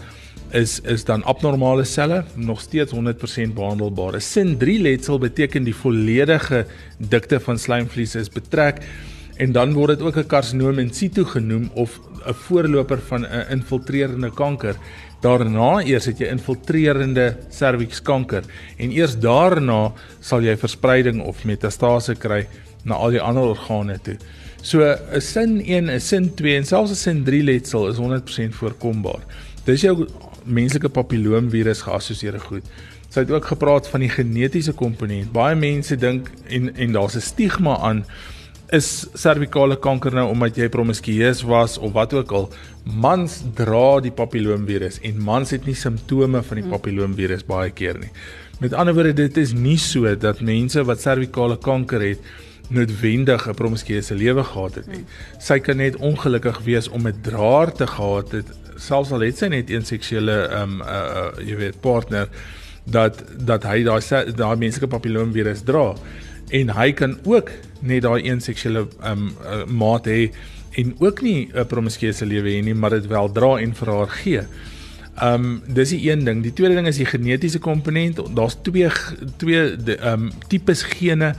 is 0.52 0.80
is 0.80 1.04
dan 1.04 1.22
abnormale 1.24 1.84
selle, 1.84 2.24
nog 2.34 2.60
steeds 2.60 2.92
100% 2.92 3.54
behandelbaar. 3.54 4.14
'n 4.14 4.20
Sin 4.20 4.56
3 4.58 4.80
letsel 4.80 5.18
beteken 5.18 5.64
die 5.64 5.74
volledige 5.74 6.66
dikte 6.98 7.40
van 7.40 7.58
slijmvlies 7.58 8.14
is 8.14 8.28
betrek 8.28 8.82
en 9.36 9.52
dan 9.52 9.72
word 9.72 9.98
dit 9.98 10.02
ook 10.02 10.16
'n 10.16 10.26
karsinoom 10.26 10.78
in 10.78 10.92
situ 10.92 11.24
genoem 11.24 11.70
of 11.74 12.00
'n 12.26 12.34
voorloper 12.34 12.98
van 12.98 13.26
'n 13.26 13.46
infiltrerende 13.50 14.30
kanker. 14.30 14.74
Daarna 15.20 15.82
eers 15.84 16.04
het 16.04 16.18
jy 16.18 16.26
infiltrerende 16.26 17.36
servikskanker 17.48 18.42
en 18.76 18.90
eers 18.90 19.18
daarna 19.18 19.92
sal 20.20 20.42
jy 20.42 20.56
verspreiding 20.56 21.22
of 21.22 21.44
metastase 21.44 22.14
kry 22.14 22.46
na 22.84 22.94
al 22.94 23.10
die 23.10 23.20
ander 23.20 23.42
organe 23.42 23.98
toe. 24.02 24.16
So 24.62 24.84
'n 24.84 25.20
sin 25.20 25.60
1, 25.60 25.88
'n 25.88 26.00
sin 26.00 26.34
2 26.34 26.56
en 26.56 26.66
selfs 26.66 26.90
'n 26.90 26.94
sin 26.94 27.24
3 27.24 27.42
letsel 27.42 27.88
is 27.88 27.96
100% 27.96 28.54
voorkombaar. 28.54 29.22
Dis 29.64 29.80
jou 29.80 30.06
menslike 30.44 30.88
papilloomvirus 30.88 31.82
geassosieerde 31.82 32.40
goed. 32.40 32.64
Sy 33.08 33.20
het 33.20 33.30
ook 33.30 33.46
gepraat 33.46 33.88
van 33.88 34.00
die 34.00 34.08
genetiese 34.08 34.72
komponent. 34.72 35.32
Baie 35.32 35.56
mense 35.56 35.96
dink 35.96 36.30
en 36.48 36.74
en 36.76 36.92
daar's 36.92 37.16
'n 37.16 37.20
stigma 37.20 37.76
aan 37.78 38.04
is 38.70 39.06
servikale 39.14 39.76
kanker 39.76 40.14
nou 40.14 40.28
omdat 40.30 40.56
jy 40.56 40.68
promiskuus 40.68 41.42
was 41.42 41.78
of 41.78 41.92
wat 41.92 42.12
ook 42.14 42.32
al. 42.32 42.50
Mans 42.84 43.42
dra 43.54 44.00
die 44.00 44.14
papilloomvirus 44.14 45.00
en 45.02 45.22
mans 45.22 45.50
het 45.50 45.66
nie 45.66 45.74
simptome 45.74 46.42
van 46.42 46.56
die 46.56 46.64
hmm. 46.64 46.76
papilloomvirus 46.76 47.46
baie 47.46 47.70
keer 47.70 47.98
nie. 47.98 48.10
Met 48.60 48.72
ander 48.72 48.94
woorde, 48.94 49.12
dit 49.12 49.36
is 49.36 49.52
nie 49.52 49.78
so 49.78 50.14
dat 50.14 50.40
mense 50.40 50.84
wat 50.84 51.00
servikale 51.00 51.58
kanker 51.58 52.00
het 52.00 52.18
noodwendig 52.70 53.48
'n 53.48 53.54
promiskuuse 53.54 54.14
lewe 54.14 54.44
gehad 54.44 54.74
het 54.74 54.86
nie. 54.86 55.04
Sy 55.38 55.58
kan 55.58 55.76
net 55.76 55.96
ongelukkig 55.96 56.60
wees 56.64 56.88
om 56.88 57.06
'n 57.06 57.20
draer 57.22 57.72
te 57.72 57.86
gehad 57.86 58.32
het, 58.32 58.46
selfs 58.76 59.10
al 59.10 59.20
het 59.20 59.38
sy 59.38 59.46
net 59.46 59.70
een 59.70 59.84
seksuele 59.84 60.48
ehm 60.48 60.62
um, 60.62 60.80
uh, 60.80 60.86
uh 60.86 61.48
jy 61.48 61.56
weet 61.56 61.80
partner 61.80 62.28
dat 62.84 63.24
dat 63.36 63.62
hy 63.62 63.82
daai 63.82 64.32
daai 64.36 64.56
menslike 64.56 64.86
papilloomvirus 64.86 65.62
dra 65.68 65.94
en 66.50 66.72
hy 66.76 66.92
kan 66.92 67.18
ook 67.24 67.50
net 67.80 68.02
daai 68.02 68.24
een 68.24 68.40
seksuele 68.40 68.86
ehm 69.02 69.12
um, 69.12 69.36
uh, 69.44 69.64
maat 69.66 70.06
hê 70.06 70.30
en 70.80 70.94
ook 70.98 71.22
nie 71.22 71.50
'n 71.52 71.66
promiskuuse 71.66 72.26
lewe 72.26 72.48
hê 72.48 72.64
nie, 72.64 72.74
maar 72.74 72.90
dit 72.90 73.06
wel 73.06 73.32
dra 73.32 73.56
en 73.56 73.74
vir 73.74 73.88
haar 73.88 74.08
gee. 74.08 74.42
Um, 75.22 75.62
dis 75.66 75.88
die 75.88 76.10
een 76.10 76.24
ding. 76.24 76.42
Die 76.42 76.52
tweede 76.52 76.74
ding 76.74 76.86
is 76.86 76.96
die 76.96 77.06
genetiese 77.06 77.58
komponent. 77.58 78.20
Daar's 78.34 78.56
twee 78.62 78.88
twee 79.36 79.76
ehm 79.76 80.12
um, 80.12 80.30
tipes 80.48 80.82
gene 80.82 81.34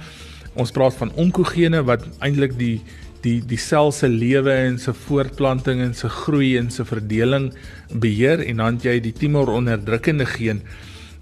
Ons 0.53 0.71
praat 0.71 0.95
van 0.99 1.11
onkogene 1.15 1.83
wat 1.87 2.05
eintlik 2.19 2.57
die 2.59 2.81
die 3.21 3.37
die 3.45 3.59
sel 3.61 3.91
se 3.93 4.07
lewe 4.09 4.53
en 4.65 4.79
se 4.81 4.93
voortplanting 4.97 5.81
en 5.83 5.93
se 5.93 6.09
groei 6.09 6.55
en 6.57 6.71
se 6.73 6.85
verdeling 6.85 7.51
beheer 7.93 8.41
en 8.47 8.63
dan 8.63 8.79
jy 8.81 8.95
die 8.99 9.13
tumor 9.13 9.51
onderdrukkende 9.53 10.25
geen. 10.25 10.63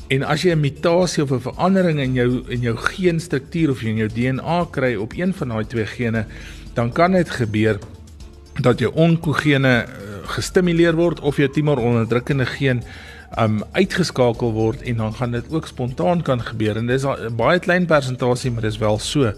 En 0.10 0.24
as 0.24 0.42
jy 0.44 0.56
'n 0.56 0.62
mutasie 0.62 1.24
of 1.24 1.32
'n 1.32 1.40
verandering 1.40 2.00
in 2.00 2.14
jou 2.14 2.44
in 2.50 2.62
jou 2.62 2.76
geenstruktuur 2.78 3.70
of 3.72 3.84
in 3.84 3.98
jou 3.98 4.08
DNA 4.08 4.68
kry 4.72 4.96
op 4.96 5.14
een 5.14 5.34
van 5.34 5.50
daai 5.50 5.66
twee 5.66 5.86
gene, 5.86 6.26
dan 6.74 6.92
kan 6.92 7.12
dit 7.12 7.30
gebeur 7.30 7.80
dat 8.62 8.80
jou 8.80 8.92
onkogene 8.96 9.84
eh, 9.84 9.88
gestimuleer 10.24 10.96
word 10.96 11.20
of 11.20 11.38
jou 11.38 11.50
tumor 11.50 11.78
onderdrukkende 11.78 12.46
geen 12.46 12.84
um 13.38 13.64
uitgeskakel 13.72 14.52
word 14.52 14.82
en 14.82 14.96
dan 14.98 15.14
gaan 15.14 15.32
dit 15.32 15.54
ook 15.54 15.68
spontaan 15.68 16.22
kan 16.22 16.42
gebeur 16.42 16.78
en 16.78 16.88
dis 16.88 17.06
'n 17.06 17.36
baie 17.36 17.60
klein 17.60 17.86
persentasie 17.86 18.52
maar 18.52 18.62
dis 18.62 18.78
wel 18.78 19.00
so. 19.00 19.34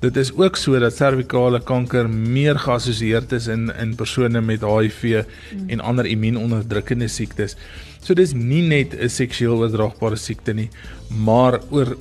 Dit 0.00 0.16
is 0.16 0.30
ook 0.36 0.56
so 0.56 0.78
dat 0.78 0.94
servikale 0.96 1.60
kanker 1.60 2.10
meer 2.10 2.58
geassosieerd 2.58 3.32
is 3.32 3.46
in 3.46 3.72
in 3.78 3.94
persone 3.94 4.40
met 4.40 4.62
HIV 4.62 5.02
mm. 5.02 5.68
en 5.68 5.80
ander 5.80 6.06
immuunonderdrukkende 6.06 7.08
siektes. 7.08 7.56
So 8.00 8.14
dis 8.14 8.32
nie 8.32 8.62
net 8.62 8.94
'n 8.94 9.08
seksueel 9.08 9.58
oordraagbare 9.58 10.16
siekte 10.16 10.52
nie, 10.52 10.70
maar 11.08 11.60
oor 11.70 11.96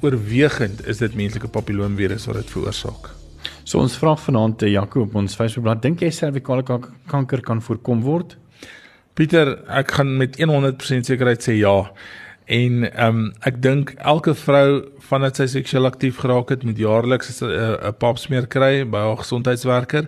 oorwegend 0.00 0.86
is 0.86 0.98
dit 0.98 1.14
menslike 1.14 1.48
papilloomvirus 1.48 2.26
wat 2.26 2.36
dit 2.36 2.50
veroorsaak. 2.50 3.10
So 3.64 3.78
ons 3.78 3.96
vra 3.96 4.16
vanaand 4.16 4.58
te 4.58 4.66
eh, 4.66 4.72
Jaco 4.72 5.00
op 5.00 5.14
ons 5.14 5.34
Facebookblad, 5.34 5.82
dink 5.82 6.00
jy 6.00 6.10
servikale 6.10 6.64
kanker 7.06 7.40
kan 7.40 7.62
voorkom 7.62 8.02
word? 8.02 8.36
Pieter, 9.18 9.56
ek 9.66 9.96
gaan 9.96 10.12
met 10.14 10.36
100% 10.38 11.08
sekerheid 11.08 11.42
sê 11.42 11.56
ja. 11.58 11.90
En 12.46 12.84
ehm 12.86 13.16
um, 13.16 13.24
ek 13.42 13.56
dink 13.64 13.90
elke 13.98 14.30
vrou 14.38 14.68
vandat 15.08 15.40
sy 15.40 15.48
seksueel 15.50 15.88
aktief 15.88 16.20
geraak 16.22 16.52
het, 16.54 16.62
moet 16.62 16.78
jaarliks 16.78 17.42
'n 17.42 17.50
'n 17.90 17.96
pap 17.98 18.18
smeer 18.22 18.46
kry 18.46 18.86
by 18.86 19.02
'n 19.10 19.18
gesondheidswerker. 19.18 20.06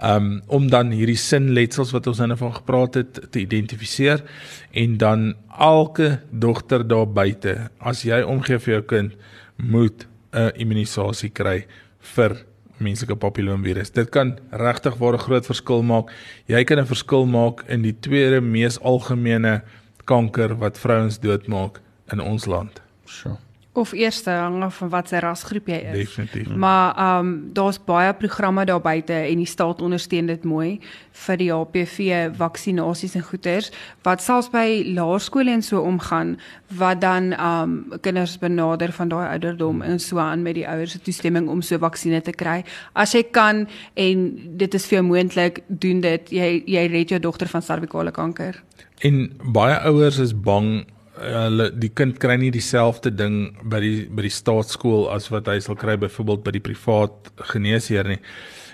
Ehm 0.00 0.16
um, 0.16 0.42
om 0.46 0.70
dan 0.70 0.90
hierdie 0.96 1.20
sinletsels 1.20 1.92
wat 1.92 2.06
ons 2.06 2.18
nou 2.18 2.36
van 2.36 2.54
gepraat 2.54 2.94
het 2.94 3.20
te 3.30 3.40
identifiseer 3.40 4.24
en 4.72 4.96
dan 4.96 5.34
elke 5.58 6.20
dogter 6.30 6.88
daar 6.88 7.06
buite, 7.06 7.68
as 7.80 8.02
jy 8.02 8.22
omgee 8.22 8.58
vir 8.58 8.74
jou 8.74 8.82
kind, 8.82 9.12
moet 9.56 10.06
'n 10.32 10.52
immunisasie 10.56 11.30
kry 11.30 11.66
vir 12.00 12.46
menslike 12.80 13.16
papilloomvirus. 13.16 13.90
Dit 13.90 14.10
kan 14.10 14.38
regtig 14.50 14.96
waar 14.96 15.14
'n 15.14 15.24
groot 15.26 15.46
verskil 15.46 15.82
maak. 15.82 16.12
Jy 16.46 16.64
kan 16.64 16.78
'n 16.78 16.86
verskil 16.86 17.26
maak 17.26 17.64
in 17.68 17.82
die 17.82 17.96
tweede 18.00 18.40
mees 18.40 18.80
algemene 18.80 19.62
kanker 20.04 20.56
wat 20.58 20.78
vrouens 20.78 21.18
doodmaak 21.18 21.80
in 22.12 22.20
ons 22.20 22.46
land. 22.46 22.80
So 23.04 23.38
of 23.78 23.92
eerste 23.92 24.30
hang 24.30 24.62
af 24.62 24.76
van 24.82 24.88
watter 24.92 25.22
rasgroep 25.24 25.68
jy 25.70 25.78
is. 25.92 25.96
Definitief. 26.04 26.48
Maar 26.54 26.94
ehm 26.96 27.26
um, 27.26 27.50
daar's 27.52 27.78
baie 27.84 28.12
programme 28.14 28.64
daar 28.64 28.80
buite 28.80 29.12
en 29.12 29.36
die 29.36 29.46
staat 29.46 29.82
ondersteun 29.82 30.26
dit 30.26 30.44
mooi 30.44 30.80
vir 31.12 31.36
die 31.36 31.50
HPV 31.52 32.28
vaksinasies 32.36 33.14
en 33.18 33.22
goeters 33.22 33.70
wat 34.06 34.22
selfs 34.22 34.50
by 34.50 34.82
laerskole 34.94 35.50
en 35.50 35.62
so 35.62 35.80
omgaan 35.80 36.36
wat 36.78 37.00
dan 37.00 37.32
ehm 37.32 37.62
um, 37.62 38.00
kinders 38.00 38.38
benader 38.38 38.92
van 38.92 39.08
daai 39.08 39.28
ouderdom 39.28 39.82
en 39.82 39.98
so 39.98 40.18
aan 40.18 40.42
met 40.42 40.54
die 40.54 40.68
ouers 40.68 40.92
se 40.92 41.00
toestemming 41.00 41.48
om 41.48 41.62
so 41.62 41.78
vaksines 41.78 42.22
te 42.24 42.32
kry. 42.32 42.64
As 42.92 43.14
jy 43.14 43.22
kan 43.30 43.66
en 43.94 44.28
dit 44.58 44.74
is 44.74 44.86
vir 44.86 44.98
jou 44.98 45.06
moontlik, 45.06 45.62
doen 45.66 46.00
dit. 46.00 46.30
Jy 46.30 46.62
jy 46.66 46.86
red 46.92 47.14
jou 47.14 47.20
dogter 47.20 47.48
van 47.48 47.62
servikale 47.62 48.10
kanker. 48.10 48.62
En 49.06 49.28
baie 49.54 49.76
ouers 49.86 50.18
is 50.18 50.34
bang 50.34 50.86
hulle 51.20 51.70
die 51.74 51.90
kind 51.94 52.18
kry 52.22 52.36
nie 52.40 52.50
dieselfde 52.54 53.10
ding 53.14 53.56
by 53.62 53.80
die 53.82 53.96
by 54.10 54.24
die 54.26 54.34
staatskool 54.34 55.08
as 55.14 55.28
wat 55.32 55.48
hy 55.50 55.58
sal 55.64 55.78
kry 55.78 55.96
byvoorbeeld 56.00 56.44
by 56.46 56.54
die 56.56 56.64
privaat 56.64 57.32
geneesheer 57.52 58.08
nie. 58.08 58.20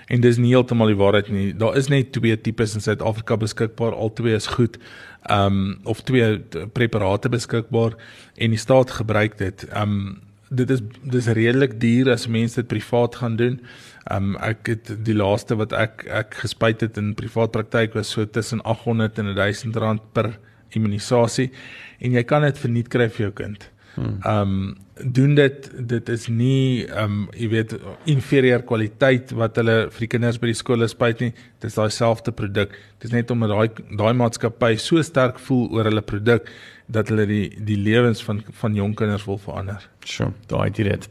En 0.07 0.21
dis 0.21 0.37
nie 0.37 0.51
heeltemal 0.53 0.91
die 0.93 0.99
waarheid 0.99 1.31
nie. 1.33 1.47
Daar 1.57 1.77
is 1.79 1.89
net 1.89 2.11
twee 2.13 2.37
tipes 2.37 2.75
in 2.77 2.83
Suid-Afrika 2.85 3.39
beskikbaar. 3.41 3.95
Albei 3.97 4.35
is 4.37 4.51
goed. 4.53 4.77
Ehm 5.25 5.57
um, 5.57 5.79
of 5.83 6.03
twee 6.05 6.39
preparate 6.73 7.29
beskikbaar 7.29 7.97
en 8.35 8.53
die 8.53 8.61
staat 8.61 8.91
gebruik 8.99 9.37
dit. 9.41 9.65
Ehm 9.71 9.97
um, 9.97 10.21
dit 10.49 10.69
is 10.69 10.81
dis 11.01 11.27
redelik 11.33 11.79
duur 11.81 12.11
as 12.13 12.27
mense 12.27 12.55
dit 12.61 12.67
privaat 12.67 13.15
gaan 13.15 13.35
doen. 13.35 13.59
Ehm 14.05 14.35
um, 14.35 14.35
ek 14.37 14.67
het 14.67 14.91
die 15.05 15.17
laaste 15.17 15.57
wat 15.57 15.73
ek 15.73 16.05
ek 16.05 16.37
gespuit 16.45 16.81
het 16.85 16.97
in 17.01 17.15
privaat 17.17 17.51
praktyk 17.51 17.97
was 17.97 18.11
so 18.13 18.25
tussen 18.25 18.61
800 18.61 19.17
en 19.19 19.33
1000 19.33 19.75
rand 19.75 20.01
per 20.13 20.35
immunisasie 20.71 21.51
en 21.99 22.17
jy 22.17 22.23
kan 22.23 22.41
dit 22.47 22.57
verniet 22.57 22.89
kry 22.89 23.09
vir 23.09 23.29
jou 23.29 23.33
kind. 23.43 23.69
Ehm 23.97 24.41
um, 24.41 24.75
doen 25.11 25.35
dit 25.35 25.71
dit 25.87 26.09
is 26.09 26.27
nie 26.27 26.85
ehm 26.85 27.03
um, 27.03 27.23
jy 27.35 27.47
weet 27.51 27.75
inferieur 28.11 28.63
kwaliteit 28.67 29.31
wat 29.39 29.55
hulle 29.59 29.75
vir 29.91 30.05
die 30.05 30.09
kinders 30.11 30.39
by 30.39 30.51
die 30.51 30.57
skole 30.57 30.87
spuit 30.91 31.23
nie. 31.23 31.31
Dit 31.59 31.69
is 31.71 31.77
daai 31.79 31.91
selfde 31.91 32.31
produk. 32.35 32.75
Dit 32.99 33.09
is 33.09 33.15
net 33.15 33.31
omdat 33.31 33.53
daai 33.53 33.97
daai 33.97 34.13
maatskappy 34.19 34.75
so 34.83 35.03
sterk 35.03 35.39
voel 35.47 35.67
oor 35.75 35.89
hulle 35.91 36.03
produk 36.03 36.49
dat 36.87 37.11
hulle 37.11 37.27
die 37.29 37.45
die 37.71 37.79
lewens 37.79 38.23
van 38.23 38.43
van 38.61 38.75
jong 38.75 38.95
kinders 38.99 39.27
wil 39.27 39.39
verander. 39.39 39.89
Sjoe, 40.03 40.31
daai 40.51 40.69
dit 40.69 40.91
dit. 40.91 41.09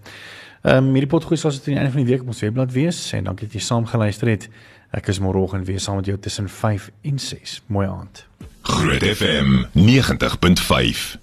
Ehm 0.65 0.89
um, 0.89 0.93
hierdie 0.97 1.13
potgoed 1.17 1.41
sal 1.41 1.57
tot 1.57 1.69
die 1.69 1.79
einde 1.79 1.93
van 1.93 2.05
die 2.05 2.11
week 2.13 2.25
op 2.25 2.33
ons 2.35 2.45
webblad 2.45 2.73
wees 2.73 3.01
en 3.17 3.31
dankie 3.31 3.49
dat 3.49 3.57
jy 3.57 3.65
saam 3.65 3.89
geluister 3.89 4.33
het. 4.33 4.49
Ek 4.95 5.09
is 5.09 5.21
môreoggend 5.21 5.67
weer 5.67 5.81
saam 5.81 5.97
met 6.01 6.07
jou 6.07 6.19
tussen 6.19 6.49
5 6.49 6.91
en 7.03 7.19
6. 7.19 7.63
Mooi 7.67 7.89
aand. 7.89 8.27
Groot 8.65 9.03
FM 9.17 9.67
90.5 9.73 11.19